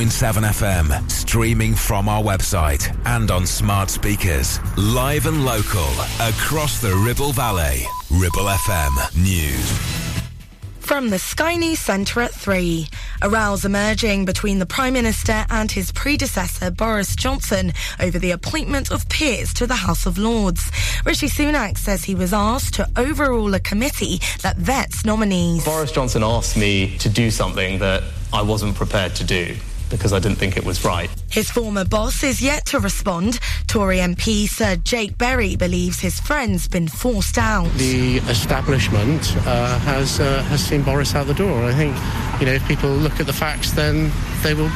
FM, 0.06 1.10
streaming 1.10 1.74
from 1.74 2.08
our 2.08 2.22
website 2.22 2.96
and 3.06 3.32
on 3.32 3.48
smart 3.48 3.90
speakers. 3.90 4.60
Live 4.78 5.26
and 5.26 5.44
local 5.44 5.90
across 6.20 6.80
the 6.82 6.96
Ribble 6.96 7.32
Valley. 7.32 7.84
Ribble 8.12 8.46
FM 8.46 9.16
News. 9.24 9.72
From 10.80 11.10
the 11.10 11.18
Sky 11.18 11.56
News 11.56 11.80
Centre 11.80 12.22
at 12.22 12.32
3. 12.32 12.88
A 13.24 13.30
rows 13.30 13.66
emerging 13.66 14.26
between 14.26 14.60
the 14.60 14.66
Prime 14.68 14.94
Minister 14.94 15.46
and 15.50 15.72
his 15.72 15.92
predecessor 15.92 16.70
Boris 16.70 17.16
Johnson 17.16 17.74
over 18.00 18.20
the 18.20 18.32
appointment 18.32 18.92
of 18.92 19.10
peers 19.10 19.54
to 19.56 19.66
the 19.66 19.76
House 19.76 20.06
of 20.06 20.18
Lords. 20.20 20.72
Rishi 21.06 21.28
Sunak 21.28 21.78
says 21.78 22.04
he 22.04 22.16
was 22.16 22.34
asked 22.34 22.76
to 22.76 22.88
overrule 22.98 23.54
a 23.56 23.60
committee 23.60 24.22
that 24.44 24.58
vets 24.58 25.04
nominees. 25.04 25.66
Boris 25.66 25.92
Johnson 25.92 26.24
asked 26.24 26.56
me 26.56 26.98
to 27.00 27.10
do 27.10 27.32
something 27.32 27.80
that 27.80 28.04
I 28.32 28.44
wasn't 28.44 28.76
prepared 28.76 29.16
to 29.16 29.24
do 29.24 29.56
because 29.90 30.14
I 30.14 30.20
didn't 30.20 30.38
think 30.38 30.58
it 30.58 30.66
was 30.66 30.84
right. 30.84 31.10
His 31.30 31.50
former 31.50 31.86
boss 31.86 32.24
is 32.24 32.42
yet 32.42 32.66
to 32.68 32.80
respond. 32.80 33.40
Tory 33.68 33.98
MP 33.98 34.48
Sir 34.48 34.76
Jake 34.78 35.18
Berry 35.18 35.56
believes 35.56 36.00
his 36.00 36.20
friend's 36.20 36.68
been 36.68 36.88
forced 36.88 37.38
out. 37.38 37.72
The 37.74 38.18
establishment 38.30 39.36
uh, 39.46 39.80
has 39.80 40.20
uh, 40.20 40.44
has 40.44 40.64
seen 40.64 40.84
Boris 40.84 41.16
out 41.16 41.28
the 41.28 41.34
door. 41.34 41.64
I 41.64 41.74
think, 41.74 41.96
you 42.40 42.46
know, 42.46 42.54
if 42.54 42.68
people 42.68 42.90
look 42.90 43.20
at 43.20 43.26
the 43.26 43.34
facts, 43.34 43.72
then 43.72 44.12
they 44.44 44.54
will, 44.54 44.72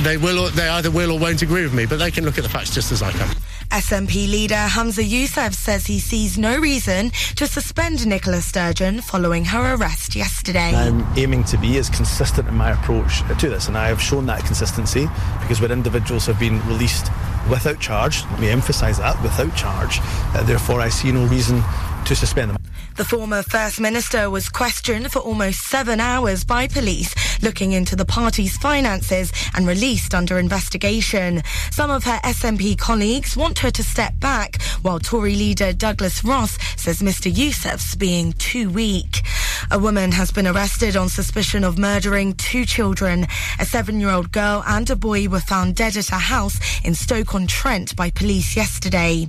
they 0.00 0.16
will, 0.16 0.50
they 0.50 0.68
either 0.68 0.90
will 0.90 1.12
or 1.12 1.18
won't 1.18 1.42
agree 1.42 1.62
with 1.62 1.74
me. 1.74 1.86
But 1.86 1.98
they 1.98 2.10
can 2.10 2.24
look 2.24 2.38
at 2.38 2.44
the 2.44 2.50
facts 2.50 2.74
just 2.74 2.92
as 2.92 3.02
I 3.02 3.12
can. 3.12 3.34
SNP 3.74 4.30
leader 4.30 4.54
Humza 4.54 5.02
Yousaf 5.04 5.52
says 5.52 5.84
he 5.84 5.98
sees 5.98 6.38
no 6.38 6.56
reason 6.60 7.10
to 7.34 7.44
suspend 7.44 8.06
Nicola 8.06 8.40
Sturgeon 8.40 9.00
following 9.00 9.44
her 9.46 9.74
arrest 9.74 10.14
yesterday. 10.14 10.72
I'm 10.72 11.04
aiming 11.18 11.42
to 11.44 11.58
be 11.58 11.76
as 11.78 11.90
consistent 11.90 12.46
in 12.46 12.54
my 12.54 12.70
approach 12.70 13.26
to 13.40 13.48
this, 13.48 13.66
and 13.66 13.76
I 13.76 13.88
have 13.88 14.00
shown 14.00 14.26
that 14.26 14.44
consistency 14.44 15.08
because 15.40 15.60
when 15.60 15.72
individuals 15.72 16.26
have 16.26 16.38
been 16.38 16.64
released 16.68 17.10
without 17.50 17.80
charge, 17.80 18.22
let 18.26 18.38
me 18.38 18.48
emphasise 18.48 18.98
that, 18.98 19.20
without 19.24 19.56
charge, 19.56 19.98
uh, 20.00 20.44
therefore 20.44 20.80
I 20.80 20.88
see 20.88 21.10
no 21.10 21.26
reason 21.26 21.60
to 22.04 22.14
suspend 22.14 22.52
them. 22.52 22.58
The 22.96 23.04
former 23.04 23.42
First 23.42 23.80
Minister 23.80 24.30
was 24.30 24.48
questioned 24.48 25.10
for 25.10 25.18
almost 25.18 25.62
seven 25.66 25.98
hours 25.98 26.44
by 26.44 26.68
police 26.68 27.12
looking 27.42 27.72
into 27.72 27.96
the 27.96 28.04
party's 28.04 28.56
finances 28.56 29.32
and 29.54 29.66
released 29.66 30.14
under 30.14 30.38
investigation. 30.38 31.42
Some 31.72 31.90
of 31.90 32.04
her 32.04 32.20
SNP 32.22 32.78
colleagues 32.78 33.36
want 33.36 33.58
her 33.58 33.72
to 33.72 33.82
step 33.82 34.18
back, 34.20 34.62
while 34.82 35.00
Tory 35.00 35.34
leader 35.34 35.72
Douglas 35.72 36.24
Ross 36.24 36.56
says 36.76 37.02
Mr 37.02 37.32
Yousaf's 37.32 37.96
being 37.96 38.32
too 38.34 38.70
weak. 38.70 39.22
A 39.70 39.78
woman 39.78 40.12
has 40.12 40.30
been 40.30 40.46
arrested 40.46 40.96
on 40.96 41.08
suspicion 41.08 41.64
of 41.64 41.78
murdering 41.78 42.34
two 42.34 42.64
children. 42.64 43.26
A 43.58 43.64
seven-year-old 43.64 44.30
girl 44.30 44.62
and 44.66 44.88
a 44.88 44.96
boy 44.96 45.26
were 45.28 45.40
found 45.40 45.74
dead 45.74 45.96
at 45.96 46.10
a 46.10 46.16
house 46.16 46.60
in 46.84 46.94
Stoke-on-Trent 46.94 47.96
by 47.96 48.10
police 48.10 48.56
yesterday. 48.56 49.26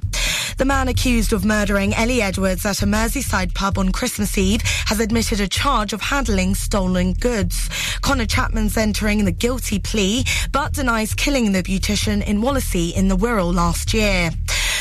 The 0.57 0.63
man 0.63 0.87
accused 0.87 1.33
of 1.33 1.43
murdering 1.43 1.93
Ellie 1.93 2.21
Edwards 2.21 2.65
at 2.65 2.81
a 2.81 2.85
Merseyside 2.85 3.53
pub 3.53 3.77
on 3.77 3.91
Christmas 3.91 4.37
Eve 4.37 4.61
has 4.85 5.01
admitted 5.01 5.41
a 5.41 5.49
charge 5.49 5.91
of 5.91 6.01
handling 6.01 6.55
stolen 6.55 7.11
goods. 7.11 7.69
Connor 8.01 8.25
Chapman's 8.25 8.77
entering 8.77 9.25
the 9.25 9.33
guilty 9.33 9.79
plea, 9.79 10.23
but 10.53 10.71
denies 10.71 11.13
killing 11.13 11.51
the 11.51 11.61
beautician 11.61 12.25
in 12.25 12.41
Wallasey 12.41 12.93
in 12.95 13.09
the 13.09 13.17
Wirral 13.17 13.53
last 13.53 13.93
year. 13.93 14.31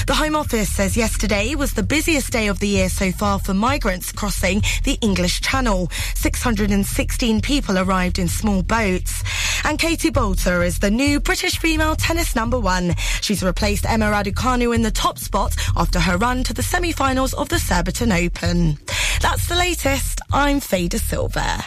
The 0.07 0.15
Home 0.15 0.37
Office 0.37 0.69
says 0.69 0.99
yesterday 0.99 1.55
was 1.55 1.73
the 1.73 1.83
busiest 1.83 2.31
day 2.31 2.49
of 2.49 2.59
the 2.61 2.69
year 2.69 2.91
so 2.91 3.11
far 3.11 3.39
for 3.39 3.55
migrants 3.55 4.13
crossing 4.13 4.63
the 4.83 4.99
English 5.01 5.41
Channel. 5.41 5.91
616 6.15 7.41
people 7.41 7.79
arrived 7.79 8.19
in 8.19 8.29
small 8.29 8.63
boats. 8.63 9.23
And 9.65 9.79
Katie 9.79 10.11
Boulter 10.11 10.65
is 10.65 10.79
the 10.79 10.91
new 10.91 11.21
British 11.21 11.59
female 11.59 11.97
tennis 11.97 12.37
number 12.37 12.61
one. 12.61 12.95
She's 13.23 13.43
replaced 13.43 13.87
Emma 13.87 14.11
Raducanu 14.11 14.75
in 14.75 14.83
the 14.83 14.91
top 14.91 15.19
spot 15.19 15.57
after 15.75 15.99
her 15.99 16.19
run 16.19 16.45
to 16.45 16.53
the 16.53 16.63
semi-finals 16.63 17.33
of 17.33 17.49
the 17.49 17.59
Surbiton 17.59 18.13
Open. 18.13 18.77
That's 19.23 19.49
the 19.49 19.57
latest. 19.57 20.21
I'm 20.33 20.61
Fader 20.61 20.99
Silver. 20.99 21.65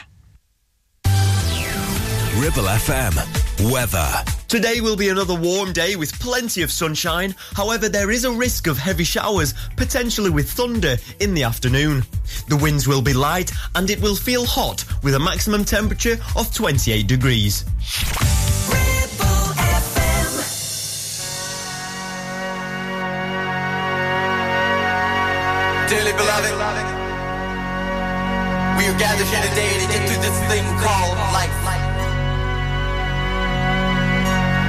Ribble 2.35 2.69
FM. 2.69 3.71
Weather. 3.71 4.36
Today 4.47 4.79
will 4.79 4.95
be 4.95 5.09
another 5.09 5.35
warm 5.35 5.73
day 5.73 5.97
with 5.97 6.17
plenty 6.21 6.61
of 6.61 6.71
sunshine. 6.71 7.35
However, 7.53 7.89
there 7.89 8.11
is 8.11 8.23
a 8.23 8.31
risk 8.31 8.67
of 8.67 8.77
heavy 8.77 9.03
showers, 9.03 9.53
potentially 9.75 10.29
with 10.29 10.49
thunder, 10.49 10.95
in 11.19 11.33
the 11.33 11.43
afternoon. 11.43 12.03
The 12.47 12.55
winds 12.55 12.87
will 12.87 13.01
be 13.01 13.13
light 13.13 13.51
and 13.75 13.89
it 13.89 13.99
will 13.99 14.15
feel 14.15 14.45
hot 14.45 14.85
with 15.03 15.15
a 15.15 15.19
maximum 15.19 15.65
temperature 15.65 16.17
of 16.37 16.53
28 16.53 17.07
degrees. 17.07 17.65
Dearly 25.89 26.13
beloved, 26.13 26.53
we 28.77 28.85
are 28.87 28.97
gathered 28.97 29.27
here 29.27 29.41
today 29.49 29.73
to 29.79 29.87
get 29.91 30.07
through 30.07 30.21
this 30.21 30.39
thing 30.47 30.63
called 30.79 31.17
life. 31.33 31.86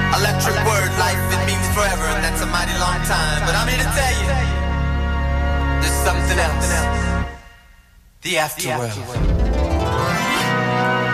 Electric 0.09 0.57
word, 0.65 0.91
life, 0.97 1.21
it 1.31 1.41
means 1.45 1.67
forever, 1.77 2.05
and 2.11 2.23
that's 2.23 2.41
a 2.41 2.49
mighty 2.49 2.73
long 2.81 2.99
time. 3.05 3.45
But 3.45 3.55
I'm 3.55 3.67
here 3.69 3.77
to 3.77 3.89
tell 3.93 4.13
you, 4.19 4.27
there's 5.79 5.99
something 6.03 6.39
else. 6.39 6.69
The 8.21 8.35
afterworld. 8.35 8.99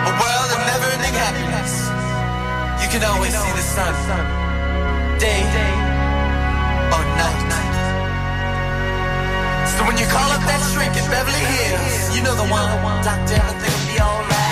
A 0.02 0.12
world 0.16 0.50
of 0.50 0.60
never-ending 0.66 1.14
happiness. 1.14 1.72
You 2.82 2.88
can 2.90 3.02
always 3.06 3.30
see 3.30 3.52
the 3.52 3.62
sun, 3.62 3.94
day 5.20 5.44
or 6.90 7.04
night. 7.20 7.52
So 9.76 9.84
when 9.86 9.96
you 9.98 10.06
call 10.06 10.30
up 10.32 10.42
that 10.50 10.62
shrink 10.72 10.96
in 10.96 11.04
Beverly 11.10 11.44
Hills, 11.52 12.16
you 12.16 12.22
know 12.24 12.34
the 12.34 12.48
one. 12.50 13.04
Doctor, 13.04 13.34
everything 13.34 13.70
will 13.70 13.86
be 13.92 14.00
alright. 14.00 14.45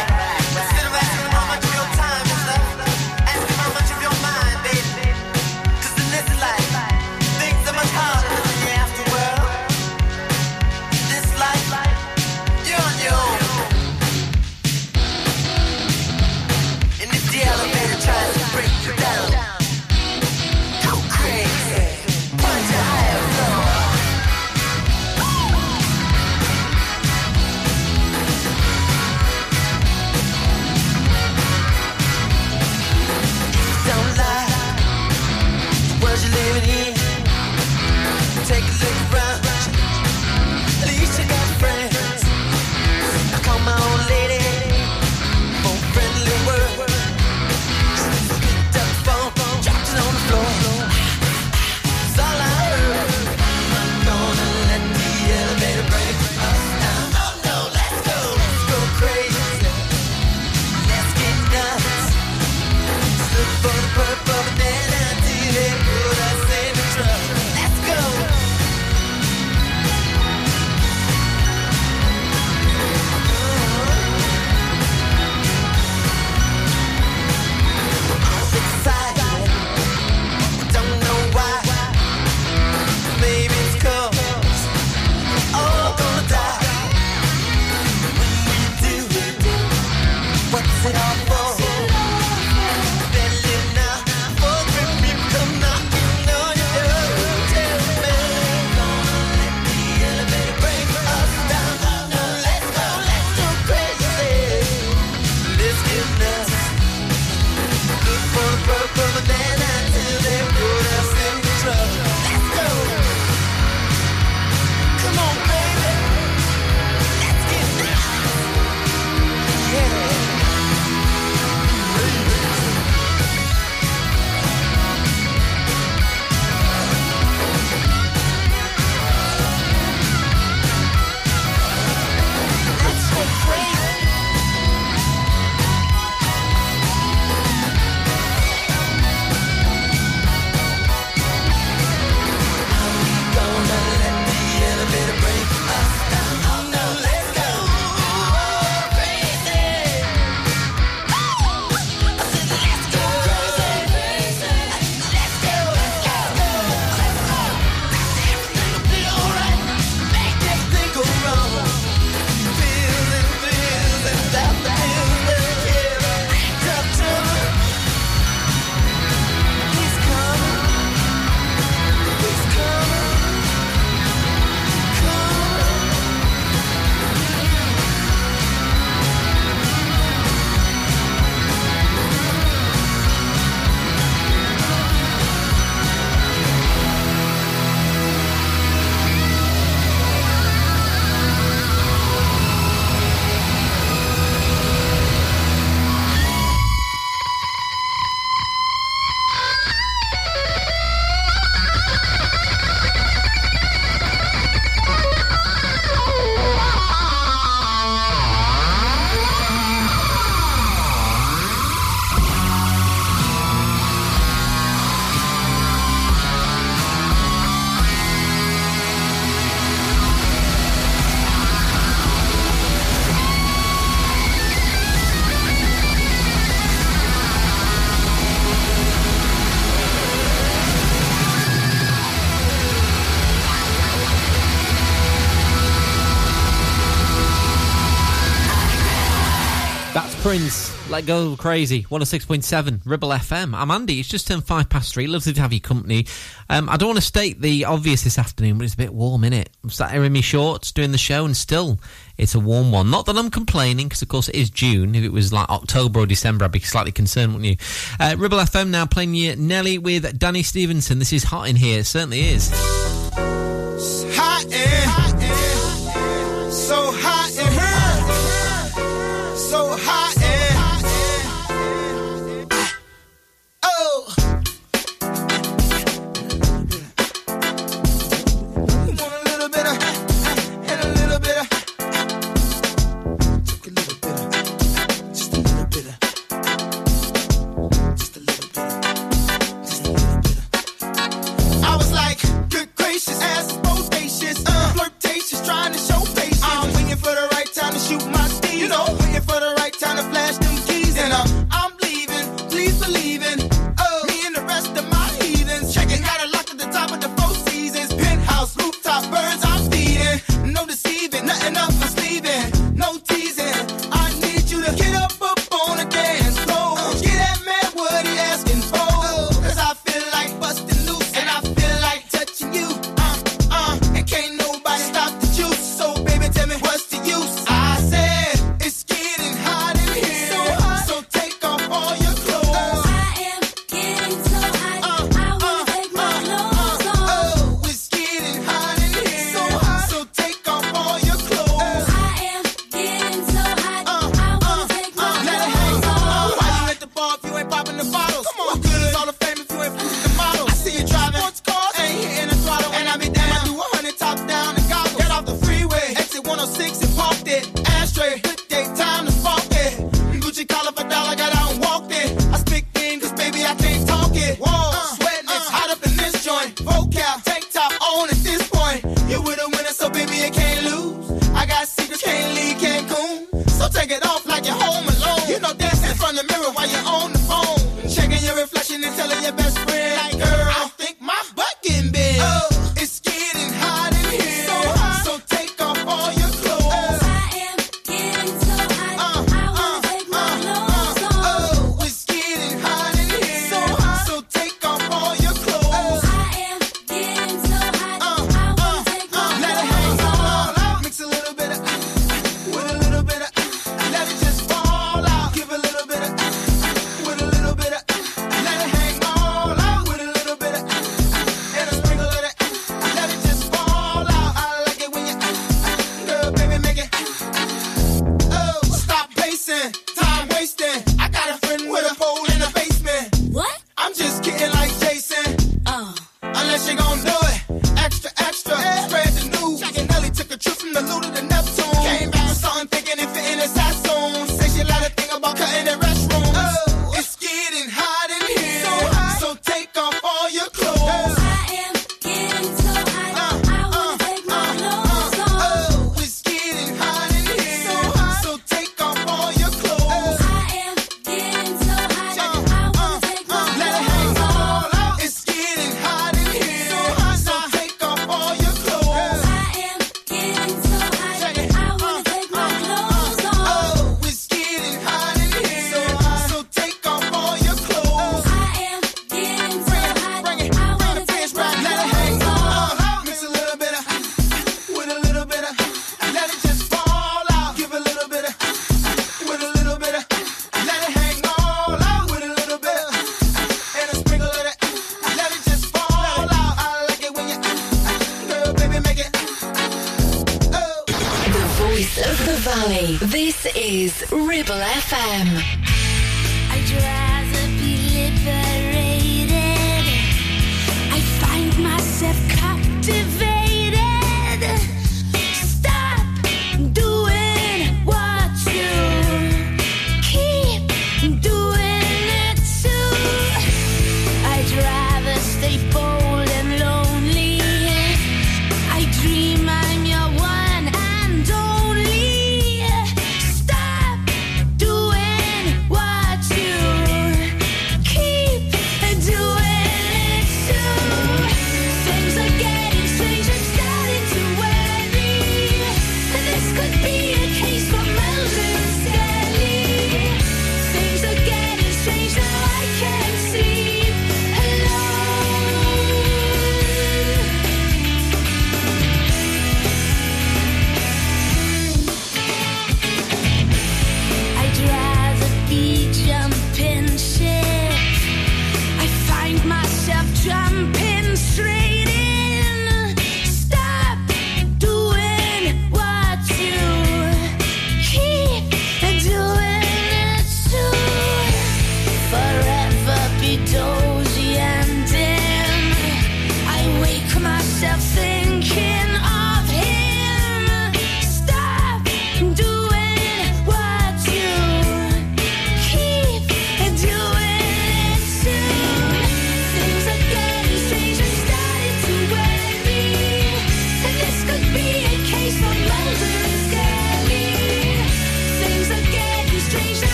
Let 240.34 241.06
go 241.06 241.36
crazy. 241.36 241.84
106.7, 241.84 242.80
Ribble 242.84 243.10
FM. 243.10 243.54
I'm 243.54 243.70
Andy. 243.70 244.00
It's 244.00 244.08
just 244.08 244.26
turned 244.26 244.44
five 244.44 244.68
past 244.68 244.92
three. 244.92 245.06
Lovely 245.06 245.32
to 245.32 245.40
have 245.40 245.52
your 245.52 245.60
company. 245.60 246.08
Um, 246.50 246.68
I 246.68 246.76
don't 246.76 246.88
want 246.88 246.98
to 246.98 247.04
state 247.04 247.40
the 247.40 247.66
obvious 247.66 248.02
this 248.02 248.18
afternoon, 248.18 248.58
but 248.58 248.64
it's 248.64 248.74
a 248.74 248.78
bit 248.78 248.92
warm, 248.92 249.22
isn't 249.22 249.32
it? 249.32 249.50
I'm 249.62 249.70
sat 249.70 249.92
here 249.92 250.02
in 250.02 250.12
my 250.12 250.22
shorts 250.22 250.72
doing 250.72 250.90
the 250.90 250.98
show, 250.98 251.24
and 251.24 251.36
still 251.36 251.78
it's 252.18 252.34
a 252.34 252.40
warm 252.40 252.72
one. 252.72 252.90
Not 252.90 253.06
that 253.06 253.16
I'm 253.16 253.30
complaining, 253.30 253.86
because 253.86 254.02
of 254.02 254.08
course 254.08 254.28
it 254.28 254.34
is 254.34 254.50
June. 254.50 254.96
If 254.96 255.04
it 255.04 255.12
was 255.12 255.32
like 255.32 255.48
October 255.50 256.00
or 256.00 256.06
December, 256.06 256.46
I'd 256.46 256.50
be 256.50 256.58
slightly 256.58 256.90
concerned, 256.90 257.34
wouldn't 257.34 257.48
you? 257.48 257.56
Uh, 258.00 258.16
Ribble 258.18 258.38
FM 258.38 258.70
now 258.70 258.86
playing 258.86 259.14
you 259.14 259.36
Nelly 259.36 259.78
with 259.78 260.18
Danny 260.18 260.42
Stevenson. 260.42 260.98
This 260.98 261.12
is 261.12 261.22
hot 261.22 261.48
in 261.48 261.54
here. 261.54 261.78
It 261.78 261.84
certainly 261.84 262.30
is. 262.30 262.50
It's 262.50 264.16
hot 264.16 264.46
in. 264.46 264.88
Hot 264.88 265.22
in. 265.22 265.33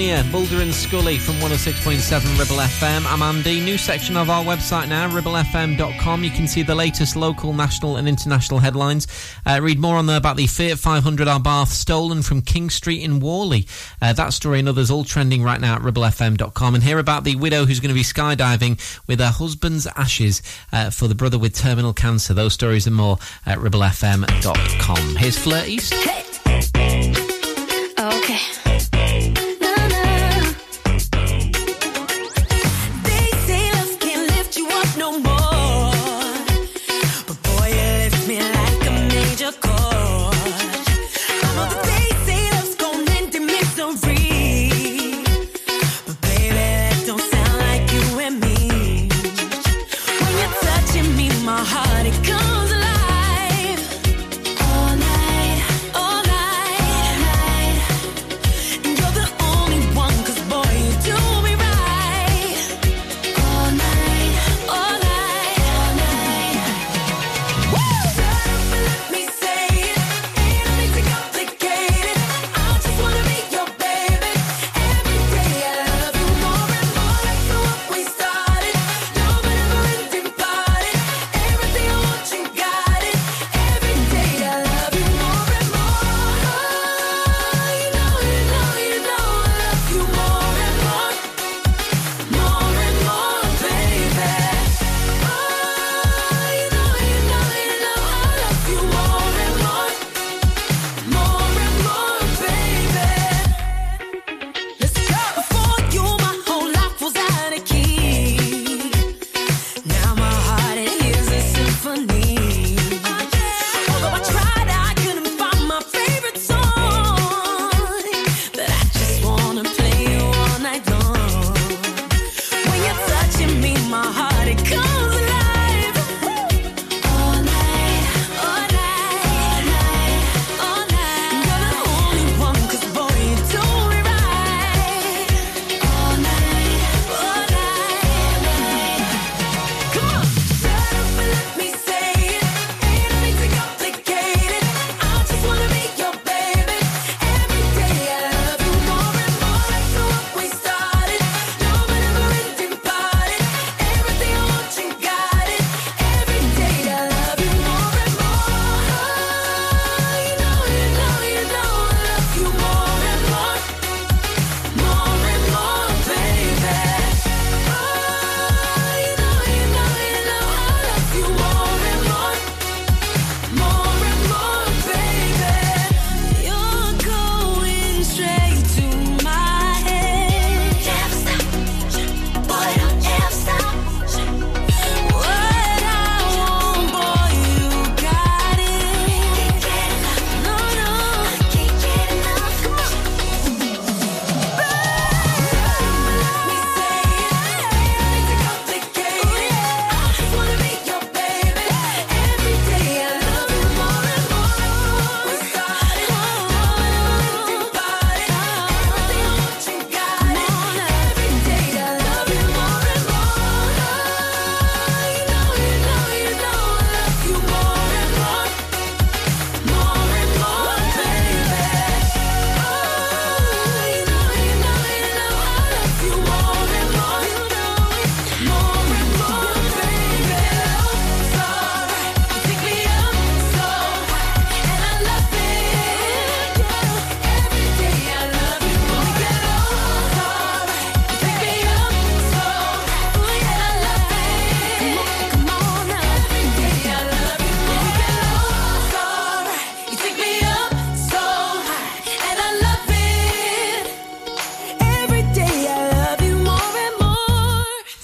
Catatonia, 0.00 0.30
Mulder 0.30 0.62
and 0.62 0.74
Scully 0.74 1.18
from 1.18 1.34
106.7 1.36 2.38
Ribble 2.38 2.56
FM. 2.56 3.04
I'm 3.12 3.22
Andy. 3.22 3.60
New 3.60 3.76
section 3.76 4.16
of 4.16 4.30
our 4.30 4.42
website 4.42 4.88
now, 4.88 5.08
ribblefm.com. 5.10 6.24
You 6.24 6.30
can 6.30 6.48
see 6.48 6.62
the 6.62 6.74
latest 6.74 7.16
local, 7.16 7.52
national, 7.52 7.96
and 7.96 8.08
international 8.08 8.60
headlines. 8.60 9.06
Uh, 9.44 9.60
read 9.62 9.78
more 9.78 9.96
on 9.96 10.06
there 10.06 10.16
about 10.16 10.36
the 10.36 10.46
Fiat 10.46 10.78
500R 10.78 11.42
Bath 11.42 11.68
stolen 11.68 12.22
from 12.22 12.40
King 12.40 12.70
Street 12.70 13.02
in 13.02 13.20
Whalley. 13.20 13.66
Uh, 14.00 14.14
that 14.14 14.32
story 14.32 14.60
and 14.60 14.68
others 14.68 14.90
all 14.90 15.04
trending 15.04 15.42
right 15.42 15.60
now 15.60 15.76
at 15.76 15.82
ribblefm.com. 15.82 16.74
And 16.74 16.82
hear 16.82 16.98
about 16.98 17.24
the 17.24 17.36
widow 17.36 17.66
who's 17.66 17.80
going 17.80 17.94
to 17.94 17.94
be 17.94 18.02
skydiving 18.02 18.80
with 19.06 19.20
her 19.20 19.30
husband's 19.30 19.86
ashes 19.86 20.42
uh, 20.72 20.90
for 20.90 21.08
the 21.08 21.14
brother 21.14 21.38
with 21.38 21.54
terminal 21.54 21.92
cancer. 21.92 22.32
Those 22.32 22.54
stories 22.54 22.86
and 22.86 22.96
more 22.96 23.18
at 23.44 23.58
ribblefm.com. 23.58 25.16
Here's 25.16 25.38
Fleur 25.38 25.64
East. 25.66 25.92
Okay. 25.92 26.29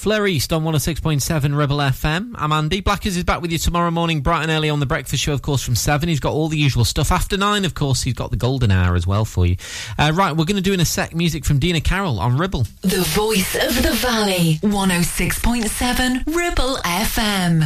More. 0.07 0.17
Fleur 0.17 0.29
East 0.29 0.53
on 0.53 0.63
106.7 0.63 1.57
Ribble 1.57 1.79
FM. 1.79 2.37
I'm 2.37 2.53
Andy. 2.53 2.81
Blackers 2.81 3.17
is 3.17 3.25
back 3.25 3.43
with 3.43 3.51
you 3.51 3.59
tomorrow 3.59 3.91
morning, 3.91 4.21
bright 4.21 4.43
and 4.43 4.53
early 4.53 4.71
on 4.71 4.79
the 4.79 4.87
breakfast 4.87 5.21
show, 5.21 5.33
of 5.33 5.43
course, 5.43 5.65
from 5.65 5.75
7. 5.75 6.09
He's 6.09 6.21
got 6.21 6.33
all 6.33 6.47
the 6.47 6.57
usual 6.57 6.85
stuff. 6.85 7.11
After 7.11 7.37
9, 7.37 7.65
of 7.65 7.75
course, 7.75 8.03
he's 8.03 8.15
got 8.15 8.31
the 8.31 8.37
golden 8.37 8.71
hour 8.71 8.95
as 8.95 9.05
well 9.05 9.25
for 9.25 9.47
you. 9.47 9.57
Uh, 9.99 10.13
right, 10.15 10.31
we're 10.31 10.45
going 10.45 10.57
to 10.57 10.63
do 10.63 10.73
in 10.73 10.79
a 10.79 10.85
sec 10.85 11.13
music 11.13 11.45
from 11.45 11.59
Dina 11.59 11.81
Carroll 11.81 12.21
on 12.21 12.39
Ribble. 12.39 12.67
The 12.83 13.03
voice 13.17 13.57
of 13.57 13.83
the 13.83 13.95
valley. 13.95 14.61
106.7 14.63 16.37
Ribble 16.37 16.77
FM. 16.77 17.65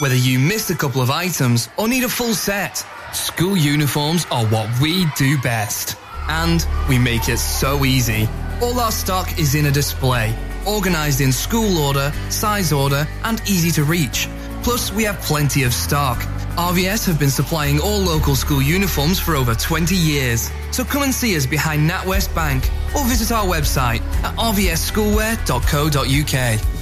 Whether 0.00 0.14
you 0.14 0.38
missed 0.38 0.70
a 0.70 0.76
couple 0.76 1.02
of 1.02 1.10
items 1.10 1.68
or 1.76 1.88
need 1.88 2.04
a 2.04 2.08
full 2.08 2.34
set, 2.34 2.86
school 3.12 3.56
uniforms 3.56 4.28
are 4.30 4.46
what 4.46 4.70
we 4.80 5.06
do 5.16 5.38
best. 5.40 5.96
And 6.28 6.64
we 6.88 6.98
make 6.98 7.28
it 7.28 7.38
so 7.38 7.84
easy. 7.84 8.28
All 8.62 8.78
our 8.78 8.92
stock 8.92 9.40
is 9.40 9.56
in 9.56 9.66
a 9.66 9.72
display, 9.72 10.36
organised 10.66 11.20
in 11.20 11.32
school 11.32 11.78
order, 11.78 12.12
size 12.30 12.72
order, 12.72 13.06
and 13.24 13.40
easy 13.48 13.70
to 13.72 13.84
reach. 13.84 14.28
Plus, 14.62 14.92
we 14.92 15.02
have 15.04 15.18
plenty 15.20 15.64
of 15.64 15.74
stock. 15.74 16.18
RVS 16.56 17.06
have 17.06 17.18
been 17.18 17.30
supplying 17.30 17.80
all 17.80 17.98
local 17.98 18.36
school 18.36 18.60
uniforms 18.60 19.18
for 19.18 19.34
over 19.34 19.54
20 19.54 19.96
years. 19.96 20.50
So 20.70 20.84
come 20.84 21.02
and 21.02 21.14
see 21.14 21.34
us 21.36 21.46
behind 21.46 21.90
NatWest 21.90 22.34
Bank 22.34 22.68
or 22.94 23.02
visit 23.04 23.32
our 23.32 23.46
website 23.46 24.02
at 24.22 24.36
rvsschoolwear.co.uk. 24.36 26.81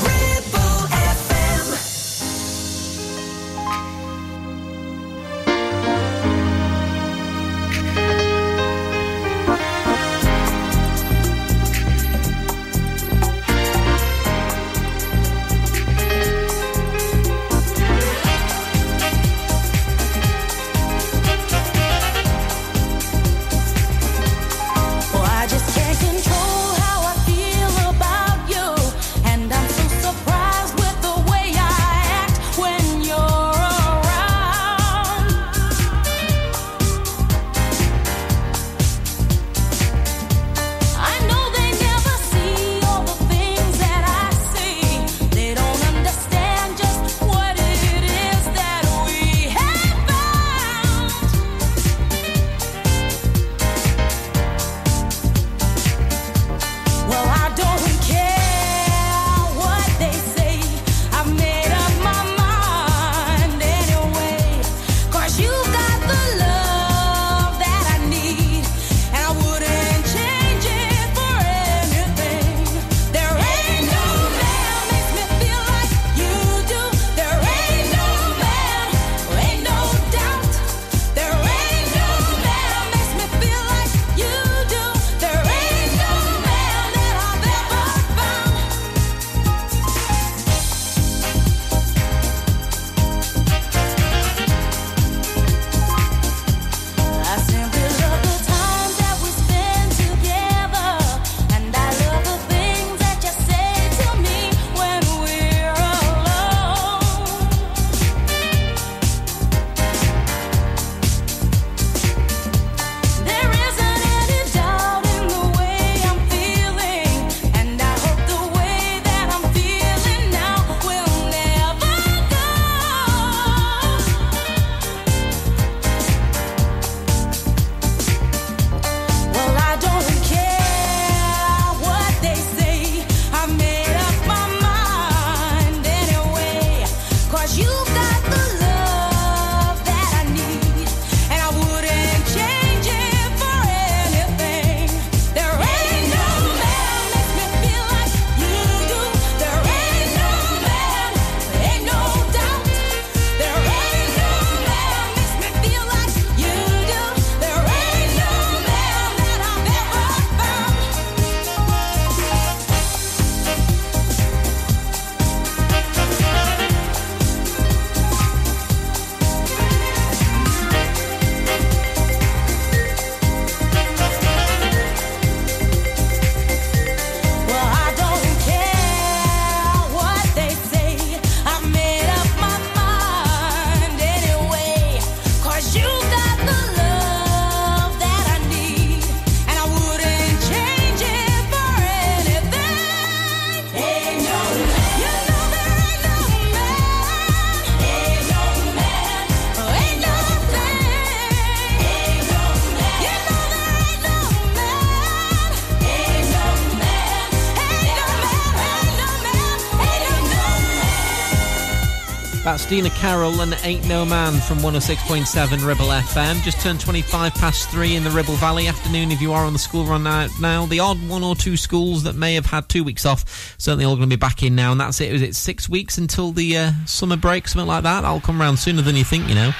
Dina 212.71 212.89
Carroll 212.91 213.41
and 213.41 213.53
Ain't 213.63 213.85
No 213.85 214.05
Man 214.05 214.39
from 214.39 214.59
106.7 214.59 215.67
Ribble 215.67 215.87
FM. 215.87 216.41
Just 216.41 216.61
turned 216.61 216.79
25 216.79 217.33
past 217.33 217.69
3 217.69 217.97
in 217.97 218.05
the 218.05 218.09
Ribble 218.09 218.35
Valley. 218.35 218.67
Afternoon, 218.67 219.11
if 219.11 219.19
you 219.19 219.33
are 219.33 219.43
on 219.43 219.51
the 219.51 219.59
school 219.59 219.83
run 219.83 220.03
now, 220.05 220.65
the 220.67 220.79
odd 220.79 220.97
one 221.09 221.21
or 221.21 221.35
two 221.35 221.57
schools 221.57 222.03
that 222.03 222.15
may 222.15 222.33
have 222.35 222.45
had 222.45 222.69
two 222.69 222.85
weeks 222.85 223.05
off, 223.05 223.53
certainly 223.57 223.83
all 223.83 223.97
going 223.97 224.09
to 224.09 224.15
be 224.15 224.17
back 224.17 224.41
in 224.41 224.55
now. 224.55 224.71
And 224.71 224.79
that's 224.79 225.01
it. 225.01 225.11
Is 225.11 225.21
it 225.21 225.35
six 225.35 225.67
weeks 225.67 225.97
until 225.97 226.31
the 226.31 226.57
uh, 226.57 226.71
summer 226.85 227.17
break, 227.17 227.49
something 227.49 227.67
like 227.67 227.83
that? 227.83 228.05
I'll 228.05 228.21
come 228.21 228.39
round 228.39 228.57
sooner 228.57 228.81
than 228.81 228.95
you 228.95 229.03
think, 229.03 229.27
you 229.27 229.35
know. 229.35 229.51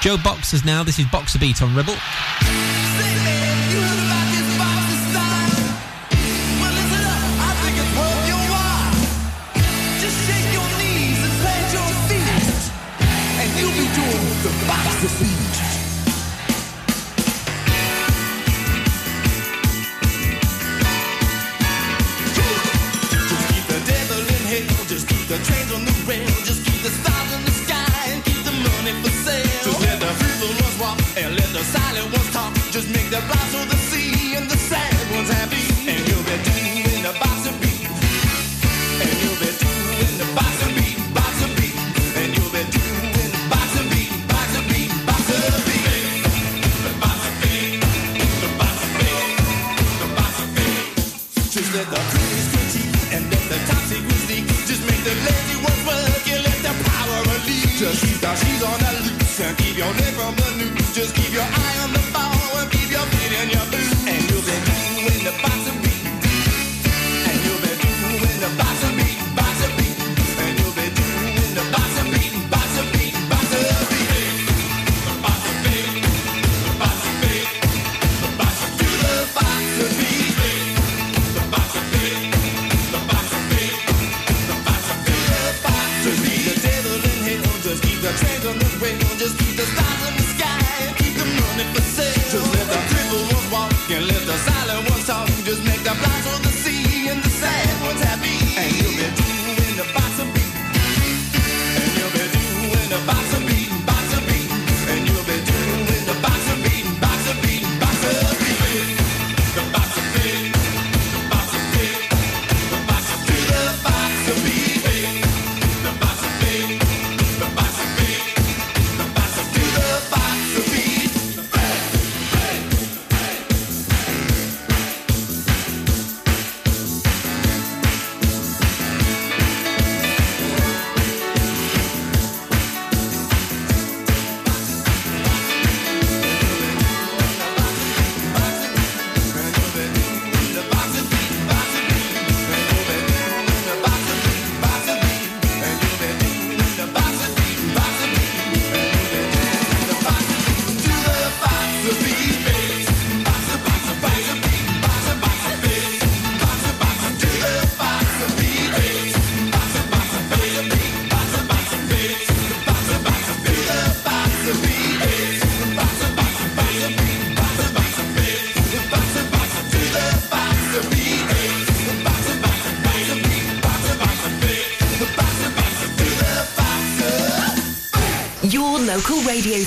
JoBoxers 0.00 0.64
now. 0.64 0.82
This 0.82 0.98
is 0.98 1.06
Boxer 1.06 1.38
Beat 1.38 1.62
on 1.62 1.72
Ribble. 1.76 1.94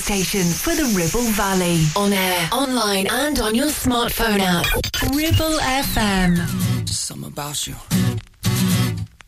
station 0.10 0.42
for 0.42 0.74
the 0.74 0.86
Ribble 0.98 1.30
Valley. 1.34 1.86
On 1.96 2.12
air, 2.12 2.50
online, 2.52 3.06
and 3.12 3.40
on 3.40 3.54
your 3.54 3.68
smartphone 3.68 4.40
app. 4.40 4.66
Ribble 5.14 5.60
FM. 5.60 6.36
Just 6.84 7.06
something 7.06 7.28
about 7.28 7.68
you. 7.68 7.76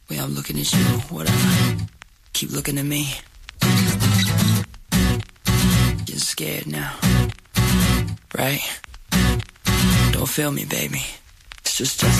Way 0.09 0.17
I'm 0.17 0.33
looking 0.33 0.57
at 0.59 0.73
you, 0.73 0.83
whatever. 1.15 1.85
Keep 2.33 2.49
looking 2.49 2.79
at 2.79 2.85
me. 2.85 3.13
Getting 5.99 6.17
scared 6.17 6.65
now. 6.65 6.95
Right? 8.35 8.61
Don't 10.13 10.27
feel 10.27 10.51
me, 10.51 10.65
baby. 10.65 11.03
It's 11.59 11.77
just. 11.77 12.10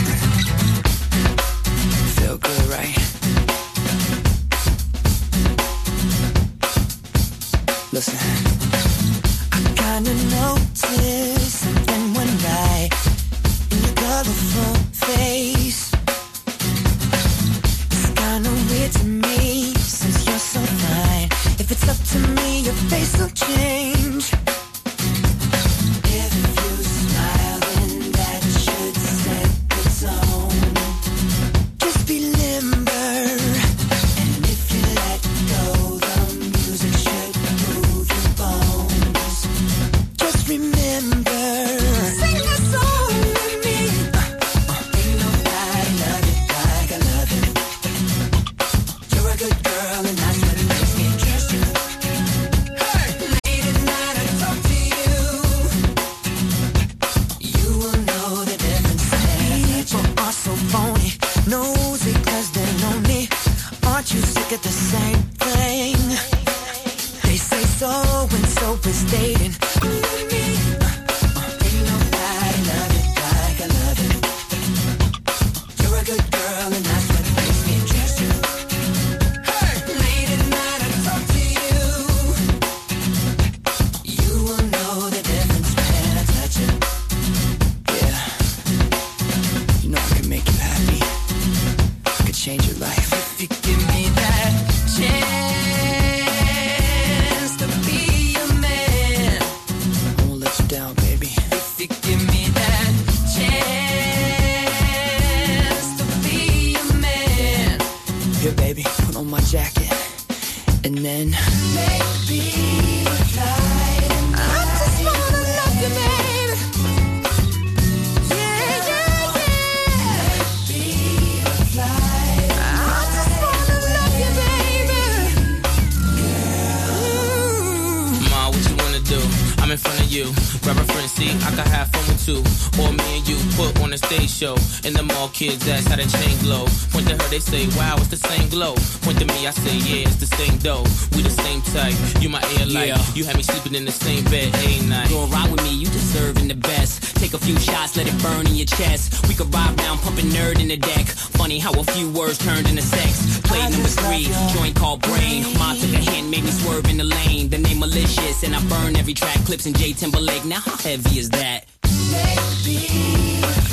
Show. 134.41 134.57
And 134.84 134.95
them 134.95 135.11
all 135.18 135.30
kids 135.30 135.68
ask 135.68 135.88
how 135.88 135.97
the 135.97 136.09
chain 136.09 136.34
glow. 136.41 136.65
Point 136.89 137.05
to 137.09 137.13
her, 137.13 137.30
they 137.30 137.38
say, 137.39 137.69
wow, 137.77 137.95
it's 138.01 138.09
the 138.09 138.18
same 138.18 138.49
glow. 138.49 138.73
Point 139.05 139.19
to 139.19 139.26
me, 139.26 139.45
I 139.45 139.51
say, 139.51 139.77
yeah, 139.85 140.09
it's 140.09 140.18
the 140.18 140.26
same 140.26 140.57
dough. 140.57 140.85
We 141.13 141.22
the 141.22 141.30
same 141.30 141.61
type. 141.69 141.93
You 142.22 142.30
my 142.30 142.41
air 142.57 142.65
light. 142.65 142.89
Yeah. 142.89 143.13
You 143.13 143.23
had 143.26 143.38
me 143.38 143.43
sleeping 143.43 143.76
in 143.76 143.85
the 143.85 143.91
same 143.91 144.23
bed 144.34 144.49
every 144.55 144.81
night. 144.89 145.09
Go 145.09 145.27
ride 145.27 145.51
with 145.51 145.61
me, 145.61 145.73
you 145.77 145.85
deserving 145.85 146.47
the 146.47 146.55
best. 146.55 147.15
Take 147.22 147.34
a 147.34 147.38
few 147.38 147.57
shots, 147.59 147.95
let 147.97 148.07
it 148.07 148.18
burn 148.23 148.47
in 148.47 148.55
your 148.55 148.65
chest. 148.65 149.27
We 149.30 149.35
could 149.35 149.53
ride 149.53 149.80
round, 149.80 149.99
pumping 150.01 150.34
nerd 150.34 150.59
in 150.59 150.69
the 150.69 150.77
deck. 150.77 151.05
Funny 151.38 151.59
how 151.59 151.73
a 151.80 151.84
few 151.93 152.09
words 152.09 152.39
turned 152.39 152.68
into 152.68 152.81
sex. 152.81 153.39
Play 153.41 153.61
number 153.69 153.93
three, 154.01 154.26
joint 154.57 154.76
called 154.76 155.01
Brain. 155.03 155.45
Mom 155.59 155.77
took 155.77 155.93
a 155.93 156.01
hint, 156.01 156.30
made 156.34 156.43
me 156.43 156.51
swerve 156.51 156.89
in 156.89 156.97
the 156.97 157.03
lane. 157.03 157.49
The 157.49 157.59
name 157.59 157.80
malicious, 157.80 158.41
and 158.41 158.55
I 158.55 158.61
burn 158.73 158.95
every 158.95 159.13
track. 159.13 159.38
Clips 159.45 159.68
in 159.68 159.73
J 159.73 159.93
Timberlake. 159.93 160.45
Now 160.45 160.61
how 160.61 160.77
heavy 160.77 161.19
is 161.19 161.30
that? 161.30 161.65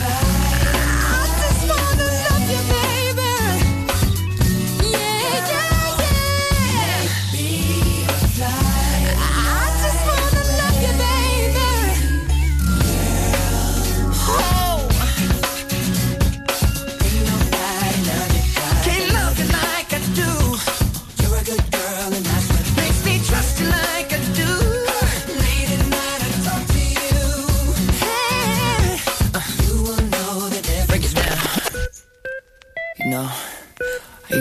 I 0.01 0.48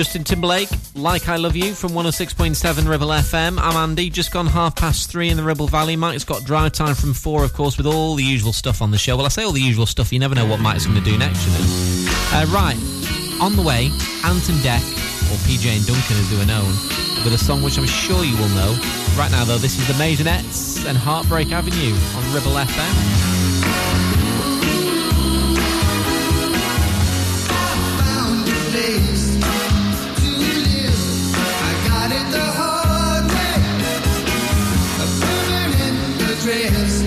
Justin 0.00 0.24
Timberlake, 0.24 0.70
Like 0.94 1.28
I 1.28 1.36
Love 1.36 1.54
You 1.54 1.74
from 1.74 1.90
106.7 1.90 2.88
Ribble 2.88 3.08
FM. 3.08 3.58
I'm 3.60 3.76
Andy, 3.76 4.08
just 4.08 4.32
gone 4.32 4.46
half 4.46 4.74
past 4.74 5.10
three 5.10 5.28
in 5.28 5.36
the 5.36 5.42
Ribble 5.42 5.66
Valley. 5.66 5.94
Mike's 5.94 6.24
got 6.24 6.42
drive 6.42 6.72
time 6.72 6.94
from 6.94 7.12
four, 7.12 7.44
of 7.44 7.52
course, 7.52 7.76
with 7.76 7.84
all 7.84 8.14
the 8.14 8.24
usual 8.24 8.54
stuff 8.54 8.80
on 8.80 8.92
the 8.92 8.96
show. 8.96 9.14
Well, 9.14 9.26
I 9.26 9.28
say 9.28 9.42
all 9.42 9.52
the 9.52 9.60
usual 9.60 9.84
stuff, 9.84 10.10
you 10.10 10.18
never 10.18 10.34
know 10.34 10.46
what 10.46 10.58
Mike's 10.58 10.86
going 10.86 10.96
to 10.96 11.04
do 11.04 11.18
next, 11.18 11.44
you 11.44 11.52
know. 11.52 12.12
Uh, 12.32 12.46
right, 12.48 12.78
on 13.42 13.56
the 13.56 13.62
way, 13.62 13.90
Ant 14.24 14.48
and 14.48 14.58
Dec, 14.64 14.80
or 15.28 15.36
PJ 15.44 15.68
and 15.68 15.86
Duncan 15.86 16.16
as 16.16 16.30
they 16.30 16.38
were 16.38 16.46
known, 16.46 16.70
with 17.22 17.34
a 17.34 17.38
song 17.38 17.62
which 17.62 17.76
I'm 17.76 17.84
sure 17.84 18.24
you 18.24 18.38
will 18.38 18.48
know. 18.56 18.72
Right 19.18 19.30
now, 19.30 19.44
though, 19.44 19.58
this 19.58 19.78
is 19.78 19.86
the 19.86 19.92
Maisonettes 20.02 20.88
and 20.88 20.96
Heartbreak 20.96 21.52
Avenue 21.52 21.92
on 22.16 22.32
Ribble 22.32 22.52
FM. 22.52 23.39
Permanent 36.42 36.99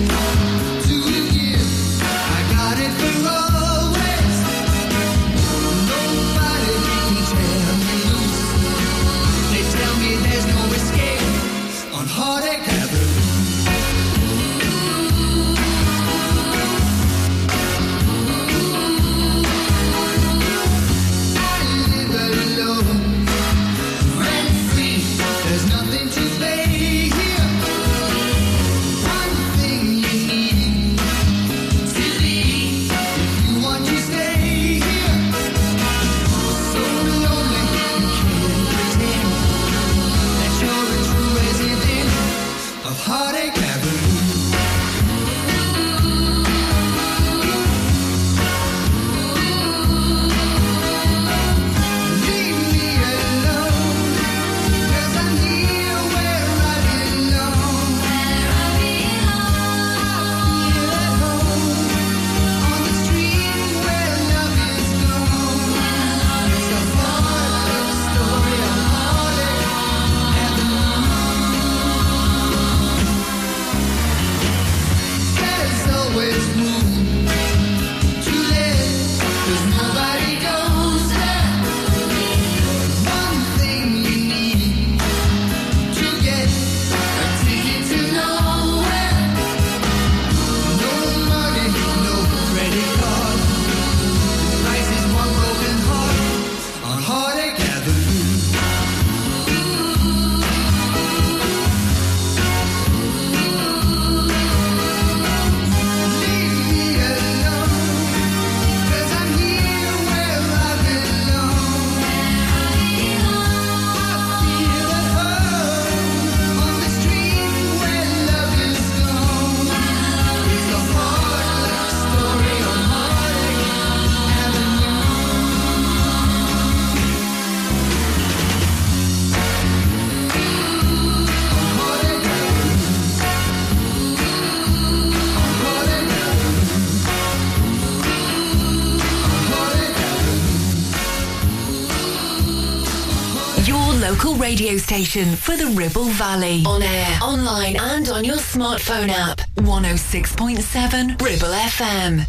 radio 144.74 144.82
station 144.82 145.36
for 145.36 145.56
the 145.56 145.66
Ribble 145.66 146.10
Valley. 146.16 146.62
On 146.66 146.82
air, 146.82 147.18
online, 147.22 147.76
and 147.76 148.08
on 148.08 148.24
your 148.24 148.36
smartphone 148.36 149.08
app. 149.08 149.38
106.7 149.56 151.20
Ribble 151.20 151.54
FM. 151.70 152.26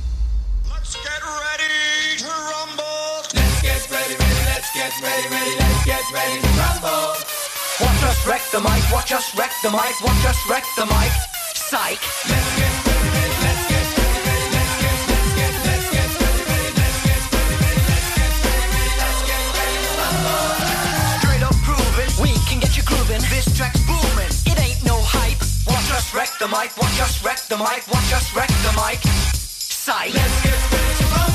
Let's 0.69 0.95
get 0.95 1.21
ready, 1.23 2.17
to 2.17 2.27
rumble. 2.27 3.23
Let's 3.33 3.61
get 3.61 3.89
ready, 3.89 4.13
ready, 4.13 4.45
let's 4.45 4.69
get 4.73 4.93
ready, 5.01 5.27
ready, 5.29 5.55
let's 5.57 5.85
get 5.85 6.03
ready 6.13 6.41
to 6.41 6.47
rumble. 6.59 7.15
Watch 7.81 8.03
us 8.03 8.27
wreck 8.27 8.41
the 8.51 8.59
mic, 8.59 8.91
watch 8.91 9.11
us 9.11 9.35
wreck 9.37 9.51
the 9.63 9.71
mic, 9.71 9.95
watch 10.03 10.25
us 10.25 10.39
wreck 10.49 10.65
the 10.75 10.85
mic. 10.85 11.11
Psych. 11.55 11.99
Let's 12.29 12.54
the 26.45 26.57
mic, 26.57 26.77
watch 26.77 27.01
us 27.01 27.23
wreck 27.23 27.39
the 27.47 27.57
mic, 27.57 27.87
watch 27.87 28.13
us 28.13 28.35
wreck 28.35 28.47
the 28.47 28.71
mic. 28.73 28.99
Psych. 29.33 30.13
Let's 30.13 30.43
get 30.43 30.71
ready 30.71 30.97
to 30.97 31.05
rumble. 31.05 31.34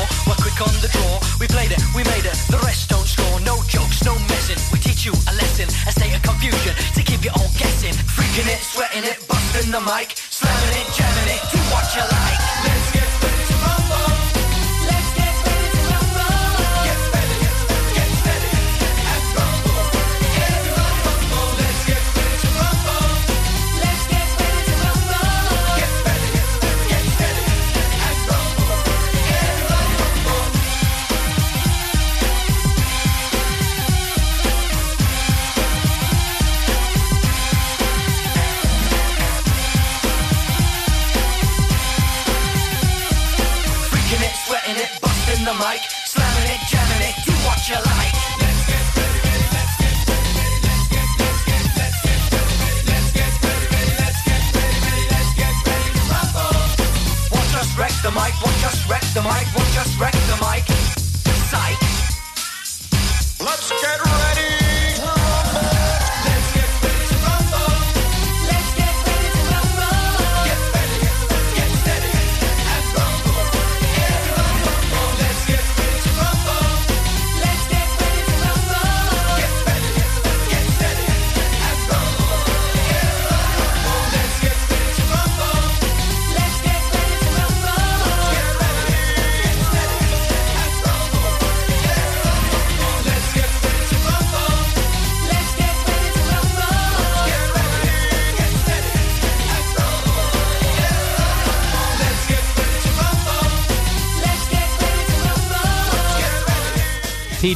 Law, 0.00 0.08
we're 0.26 0.40
quick 0.40 0.58
on 0.60 0.72
the 0.80 0.88
draw. 0.88 1.14
We 1.40 1.46
played 1.46 1.72
it, 1.72 1.80
we 1.94 2.02
made 2.04 2.24
it, 2.24 2.38
the 2.48 2.60
rest 2.64 2.88
don't 2.88 3.06
score. 3.06 3.40
No 3.40 3.56
jokes, 3.68 4.04
no 4.04 4.14
messing. 4.32 4.60
We 4.72 4.78
teach 4.80 5.04
you 5.04 5.12
a 5.12 5.32
lesson, 5.36 5.68
a 5.88 5.92
state 5.92 6.14
of 6.16 6.22
confusion 6.22 6.74
to 6.96 7.02
keep 7.02 7.24
you 7.24 7.32
all 7.36 7.50
guessing. 7.60 7.94
Freaking 8.16 8.48
it, 8.48 8.60
sweating 8.72 9.04
it, 9.04 9.18
busting 9.28 9.70
the 9.70 9.80
mic, 9.80 10.16
slamming 10.16 10.74
it, 10.80 10.86
jamming 10.96 11.09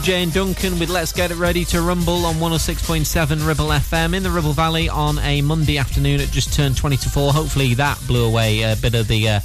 Get 0.05 0.13
ready. 0.13 0.21
PJ 0.21 0.23
and 0.23 0.33
Duncan 0.33 0.79
with 0.79 0.91
Let's 0.91 1.13
Get 1.13 1.31
It 1.31 1.37
Ready 1.37 1.65
to 1.67 1.81
Rumble 1.81 2.27
on 2.27 2.35
106.7 2.37 3.47
Ribble 3.47 3.67
FM 3.67 4.15
in 4.15 4.23
the 4.23 4.31
Ribble 4.31 4.53
Valley 4.53 4.89
on 4.89 5.19
a 5.21 5.41
Monday 5.43 5.79
afternoon. 5.79 6.21
It 6.21 6.31
just 6.31 6.53
turned 6.53 6.77
20 6.77 6.97
to 6.99 7.11
4. 7.11 7.33
Hopefully 7.33 7.75
that 7.75 7.99
blew 8.07 8.25
away 8.25 8.63
a 8.63 8.77
bit 8.77 8.95
of 8.95 9.09
the 9.09 9.29
uh, 9.29 9.41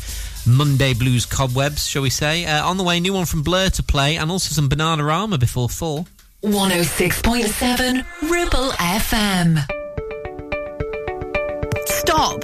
Monday 0.45 0.93
blues 0.93 1.25
cobwebs, 1.25 1.87
shall 1.87 2.01
we 2.01 2.09
say. 2.09 2.45
Uh, 2.45 2.67
on 2.67 2.77
the 2.77 2.83
way, 2.83 2.99
new 2.99 3.13
one 3.13 3.25
from 3.25 3.43
Blur 3.43 3.69
to 3.69 3.83
play 3.83 4.17
and 4.17 4.29
also 4.31 4.53
some 4.53 4.69
Bananarama 4.69 5.39
before 5.39 5.69
4. 5.69 6.05
106.7 6.43 8.05
Ribble 8.29 8.71
FM. 8.71 9.65
Stop! 11.85 12.43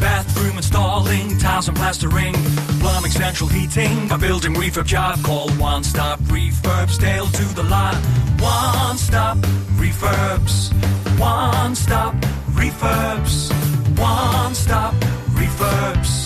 bathroom 0.00 0.56
installing, 0.56 1.38
tiles 1.38 1.68
and 1.68 1.76
plastering, 1.76 2.34
plumbing, 2.80 3.12
central 3.12 3.48
heating, 3.48 4.10
a 4.10 4.18
building 4.18 4.54
refurb 4.54 4.86
job. 4.86 5.22
Call 5.22 5.50
One 5.52 5.84
Stop 5.84 6.20
Refurbs, 6.20 6.98
Dale 6.98 7.26
to 7.26 7.44
the 7.54 7.62
lot. 7.64 7.96
One 8.40 8.98
Stop 8.98 9.38
Refurbs, 9.78 10.72
One 11.18 11.74
Stop 11.74 12.14
Refurbs. 12.52 13.66
one 13.98 14.54
stop 14.54 14.94
refurbs. 15.34 16.25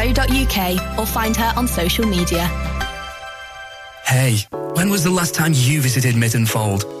Or 0.97 1.05
find 1.05 1.35
her 1.37 1.53
on 1.55 1.67
social 1.67 2.05
media. 2.05 2.47
Hey, 4.05 4.45
when 4.73 4.89
was 4.89 5.03
the 5.03 5.11
last 5.11 5.35
time 5.35 5.51
you 5.53 5.79
visited 5.81 6.15
Mytton 6.15 6.47
Fold? 6.47 7.00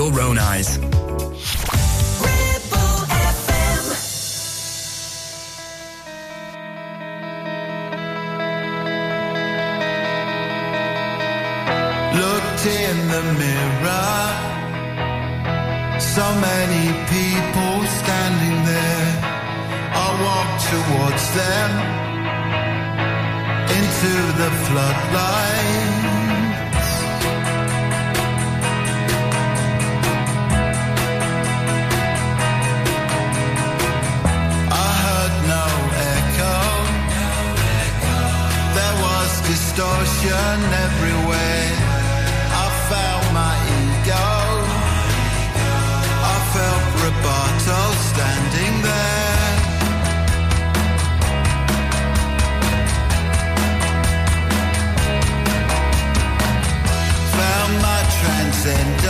own 0.09 0.39
eyes. 0.39 0.79
Looked 12.19 12.65
in 12.65 12.95
the 13.13 13.23
mirror. 13.41 14.21
So 15.99 16.25
many 16.49 16.85
people 17.15 17.75
standing 18.01 18.57
there. 18.73 19.11
I 19.93 20.07
walked 20.25 20.61
towards 20.73 21.25
them 21.39 21.69
into 23.77 24.13
the 24.41 24.49
floodlights. 24.65 26.20
Distortion 39.51 40.57
everywhere. 40.87 41.71
I 42.63 42.67
felt 42.89 43.25
my 43.39 43.55
ego. 43.81 44.29
I 46.33 46.37
felt 46.55 46.83
Roberto 47.03 47.79
standing 48.11 48.75
there. 48.87 49.53
Found 57.35 57.73
my 57.87 58.01
transcendence. 58.19 59.00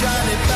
shiny 0.00 0.55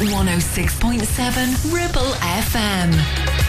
106.7 0.00 1.72
Ribble 1.72 2.14
FM. 2.14 3.47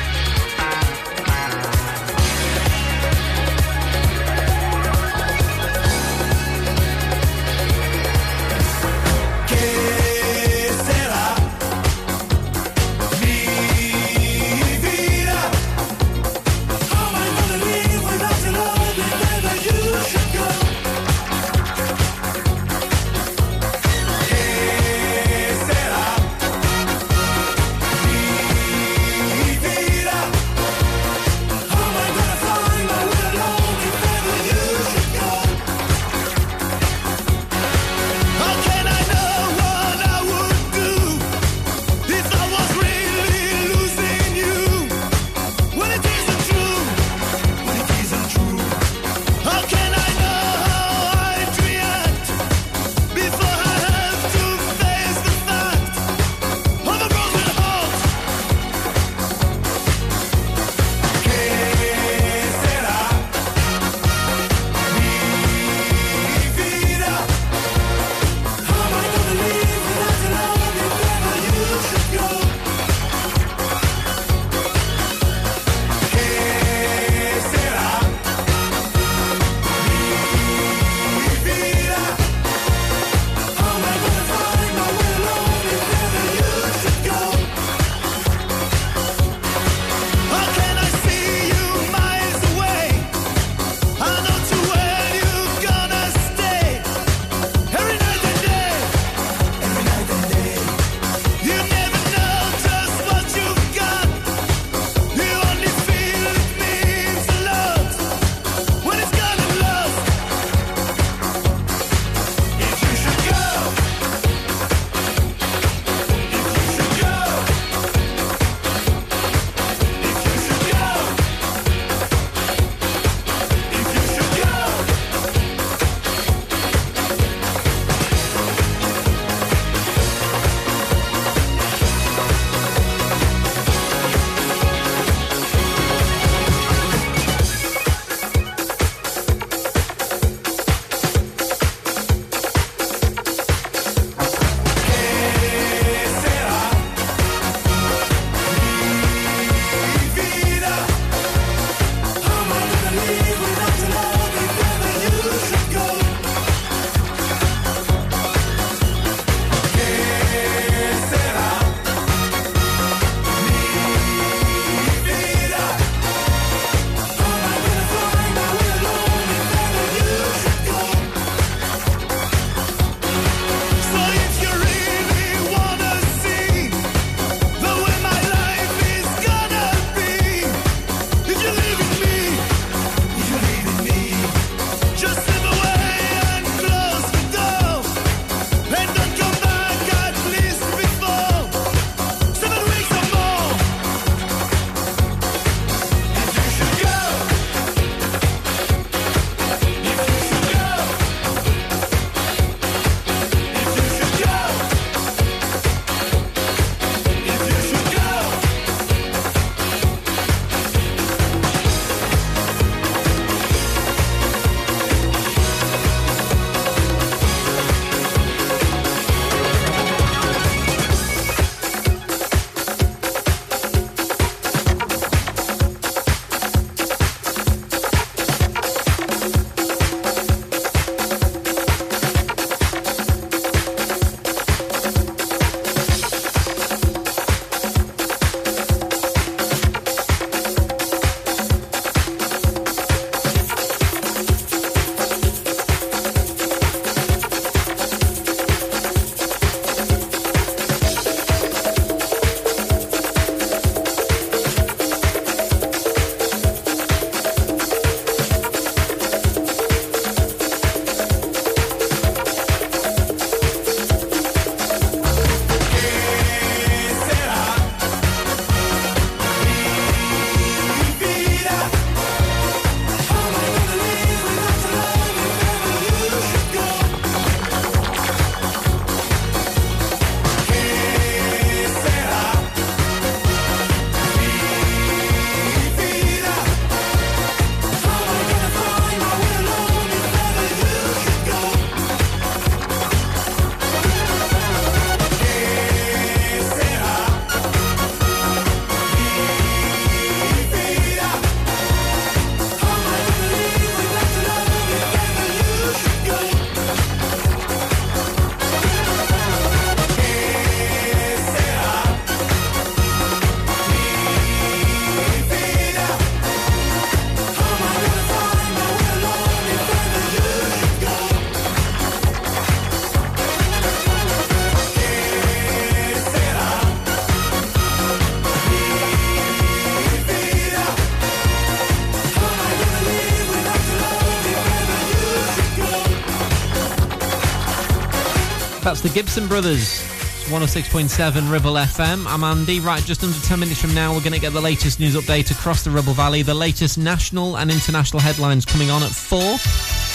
That's 338.80 338.94
the 338.94 338.98
Gibson 338.98 339.28
Brothers. 339.28 339.82
It's 339.82 340.30
106.7 340.30 341.30
Ribble 341.30 341.56
FM. 341.56 342.06
I'm 342.08 342.24
Andy. 342.24 342.62
Right, 342.62 342.82
just 342.82 343.04
under 343.04 343.20
10 343.20 343.38
minutes 343.38 343.60
from 343.60 343.74
now, 343.74 343.94
we're 343.94 344.00
going 344.00 344.14
to 344.14 344.22
get 344.22 344.32
the 344.32 344.40
latest 344.40 344.80
news 344.80 344.96
update 344.96 345.32
across 345.32 345.66
the 345.66 345.70
Ribble 345.70 345.92
Valley, 345.92 346.22
the 346.22 346.34
latest 346.34 346.78
national 346.78 347.38
and 347.38 347.52
international 347.52 348.00
headlines 348.00 348.46
coming 348.46 348.72
on 348.72 348.82
at 348.82 348.92
4. 348.92 349.20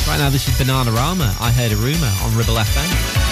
Right 0.06 0.18
now, 0.18 0.28
this 0.28 0.46
is 0.46 0.54
Bananarama. 0.56 1.40
I 1.40 1.50
heard 1.50 1.72
a 1.72 1.76
rumour 1.76 2.12
on 2.24 2.36
Ribble 2.36 2.56
FM. 2.56 3.23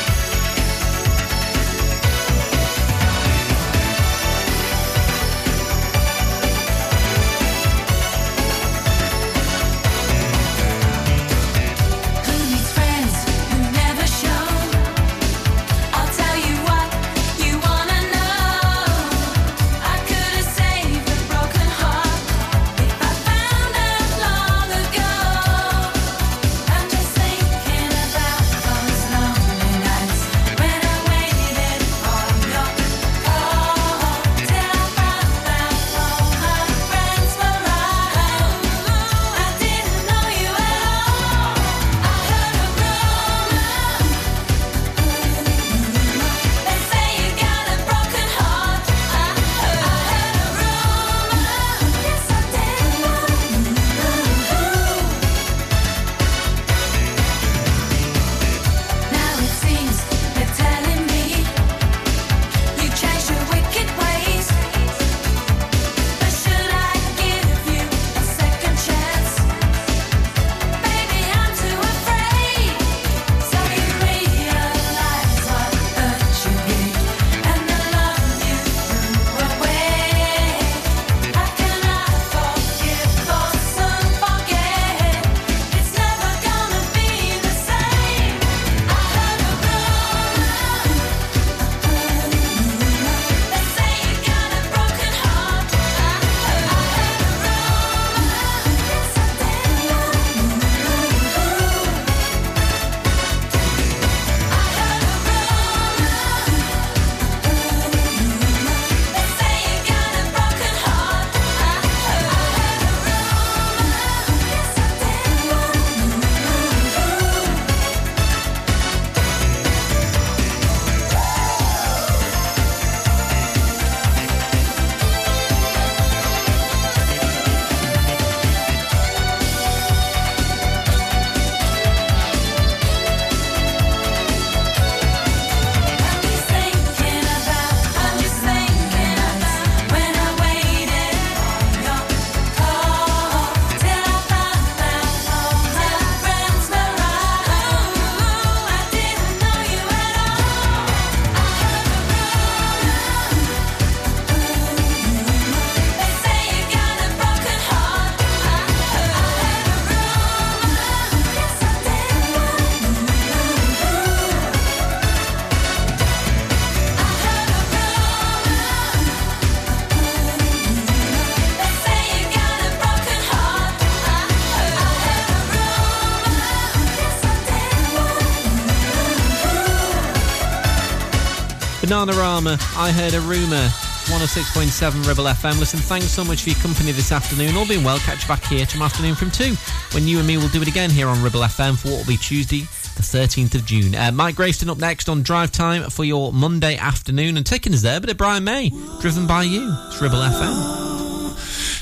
Bananarama, 182.03 182.59
I 182.77 182.91
Heard 182.91 183.15
a 183.15 183.21
Rumour, 183.21 183.69
106.7 184.11 185.07
Ribble 185.07 185.23
FM. 185.25 185.61
Listen, 185.61 185.79
thanks 185.79 186.09
so 186.09 186.25
much 186.25 186.43
for 186.43 186.51
your 186.51 186.59
company 186.59 186.91
this 186.91 187.13
afternoon. 187.13 187.57
All 187.57 187.65
being 187.65 187.85
well, 187.85 187.99
catch 187.99 188.23
you 188.23 188.29
back 188.29 188.43
here 188.43 188.67
tomorrow 188.67 188.87
afternoon 188.87 189.15
from 189.15 189.31
2 189.31 189.55
when 189.95 190.09
you 190.09 190.19
and 190.19 190.27
me 190.27 190.37
will 190.37 190.49
do 190.49 190.61
it 190.61 190.67
again 190.67 190.91
here 190.91 191.07
on 191.07 191.23
Ribble 191.23 191.43
FM 191.43 191.79
for 191.79 191.91
what 191.91 191.99
will 191.99 192.07
be 192.07 192.17
Tuesday, 192.17 192.63
the 192.97 193.03
13th 193.03 193.55
of 193.55 193.65
June. 193.65 193.95
Uh, 193.95 194.11
Mike 194.11 194.35
Grayston 194.35 194.69
up 194.69 194.79
next 194.79 195.09
on 195.09 195.23
Drive 195.23 195.53
Time 195.53 195.91
for 195.91 196.05
your 196.05 196.33
Monday 196.33 196.77
afternoon. 196.77 197.37
And 197.37 197.47
taking 197.47 197.73
us 197.73 197.83
there, 197.83 198.01
but 198.01 198.09
bit 198.09 198.17
Brian 198.17 198.43
May, 198.43 198.71
driven 199.01 199.29
by 199.29 199.45
you. 199.45 199.73
It's 199.87 200.03
Ribble 200.03 200.19
FM. 200.19 201.31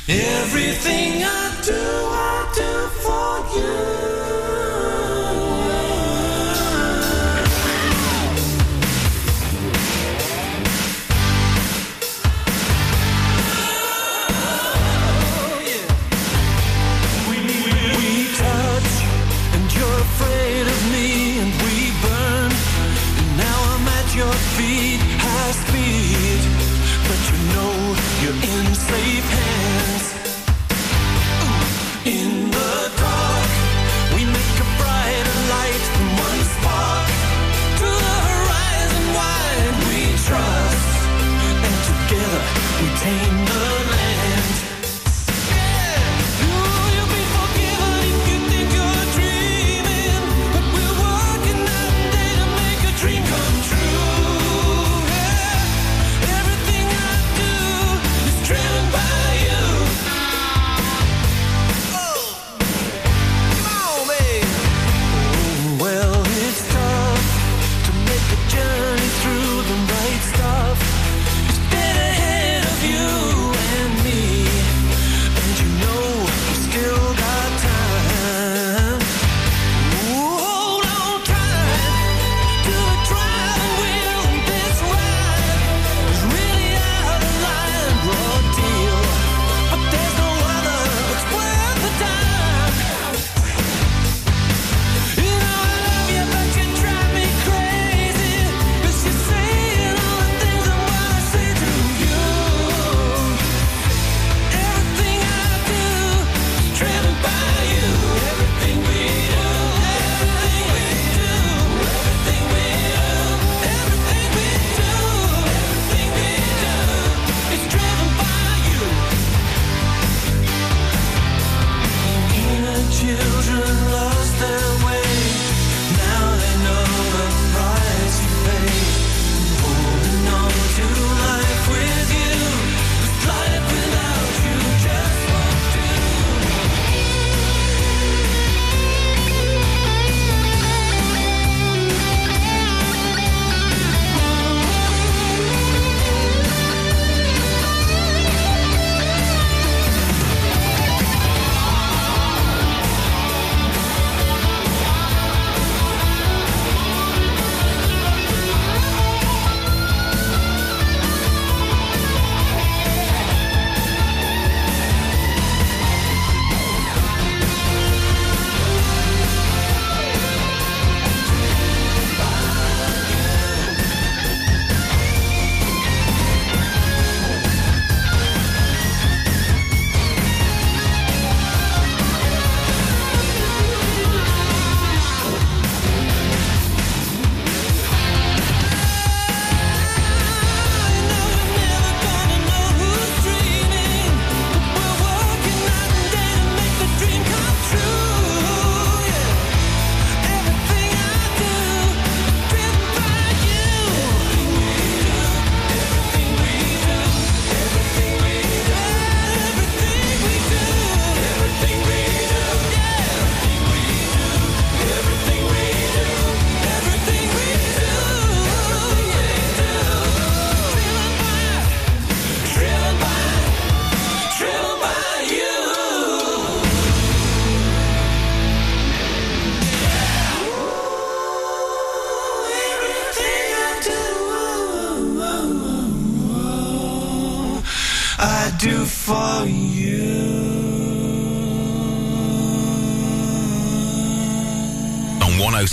Everything 0.07 1.25
I 1.25 1.63
do. 1.65 2.00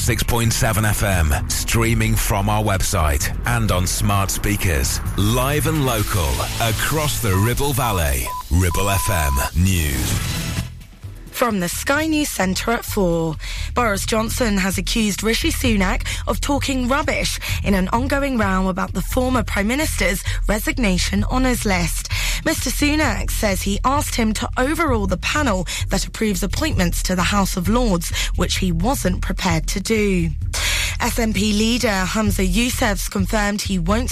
106.7 0.07 0.51
FM, 0.85 1.51
streaming 1.51 2.15
from 2.15 2.47
our 2.47 2.63
website 2.63 3.37
and 3.45 3.73
on 3.73 3.85
smart 3.85 4.31
speakers, 4.31 5.01
live 5.17 5.67
and 5.67 5.85
local, 5.85 6.29
across 6.61 7.21
the 7.21 7.35
Ribble 7.35 7.73
Valley. 7.73 8.25
Ribble 8.49 8.85
FM 8.85 9.57
News. 9.61 10.37
From 11.37 11.59
the 11.59 11.67
Sky 11.67 12.07
News 12.07 12.29
Centre 12.29 12.71
at 12.71 12.85
4, 12.85 13.35
Boris 13.75 14.05
Johnson 14.05 14.57
has 14.57 14.77
accused 14.77 15.23
Rishi 15.23 15.51
Sunak 15.51 16.07
of 16.25 16.39
talking 16.39 16.87
rubbish 16.87 17.37
in 17.63 17.75
an 17.75 17.89
ongoing 17.89 18.37
row 18.37 18.69
about 18.69 18.93
the 18.93 19.01
former 19.01 19.43
Prime 19.43 19.67
Minister's 19.67 20.23
resignation 20.47 21.25
honours 21.25 21.65
list. 21.65 21.96
Mr 22.47 22.71
Sunak 22.71 23.29
says 23.29 23.61
he 23.61 23.77
asked 23.83 24.15
him 24.15 24.31
to 24.31 24.49
overrule 24.55 25.05
the 25.05 25.17
panel 25.17 25.67
that 25.89 26.07
approves 26.07 26.41
appointments 26.41 27.03
to 27.03 27.13
the 27.13 27.21
House 27.21 27.57
of 27.57 27.67
Lords, 27.67 28.09
which 28.37 28.59
he 28.59 28.71
wasn't 28.71 29.21
prepared 29.21 29.67
to 29.67 29.81
do. 29.81 30.29
SNP 31.01 31.35
leader 31.35 31.89
Humza 31.89 32.47
Yousaf's 32.47 33.09
confirmed 33.09 33.61
he 33.61 33.77
won't 33.77 34.05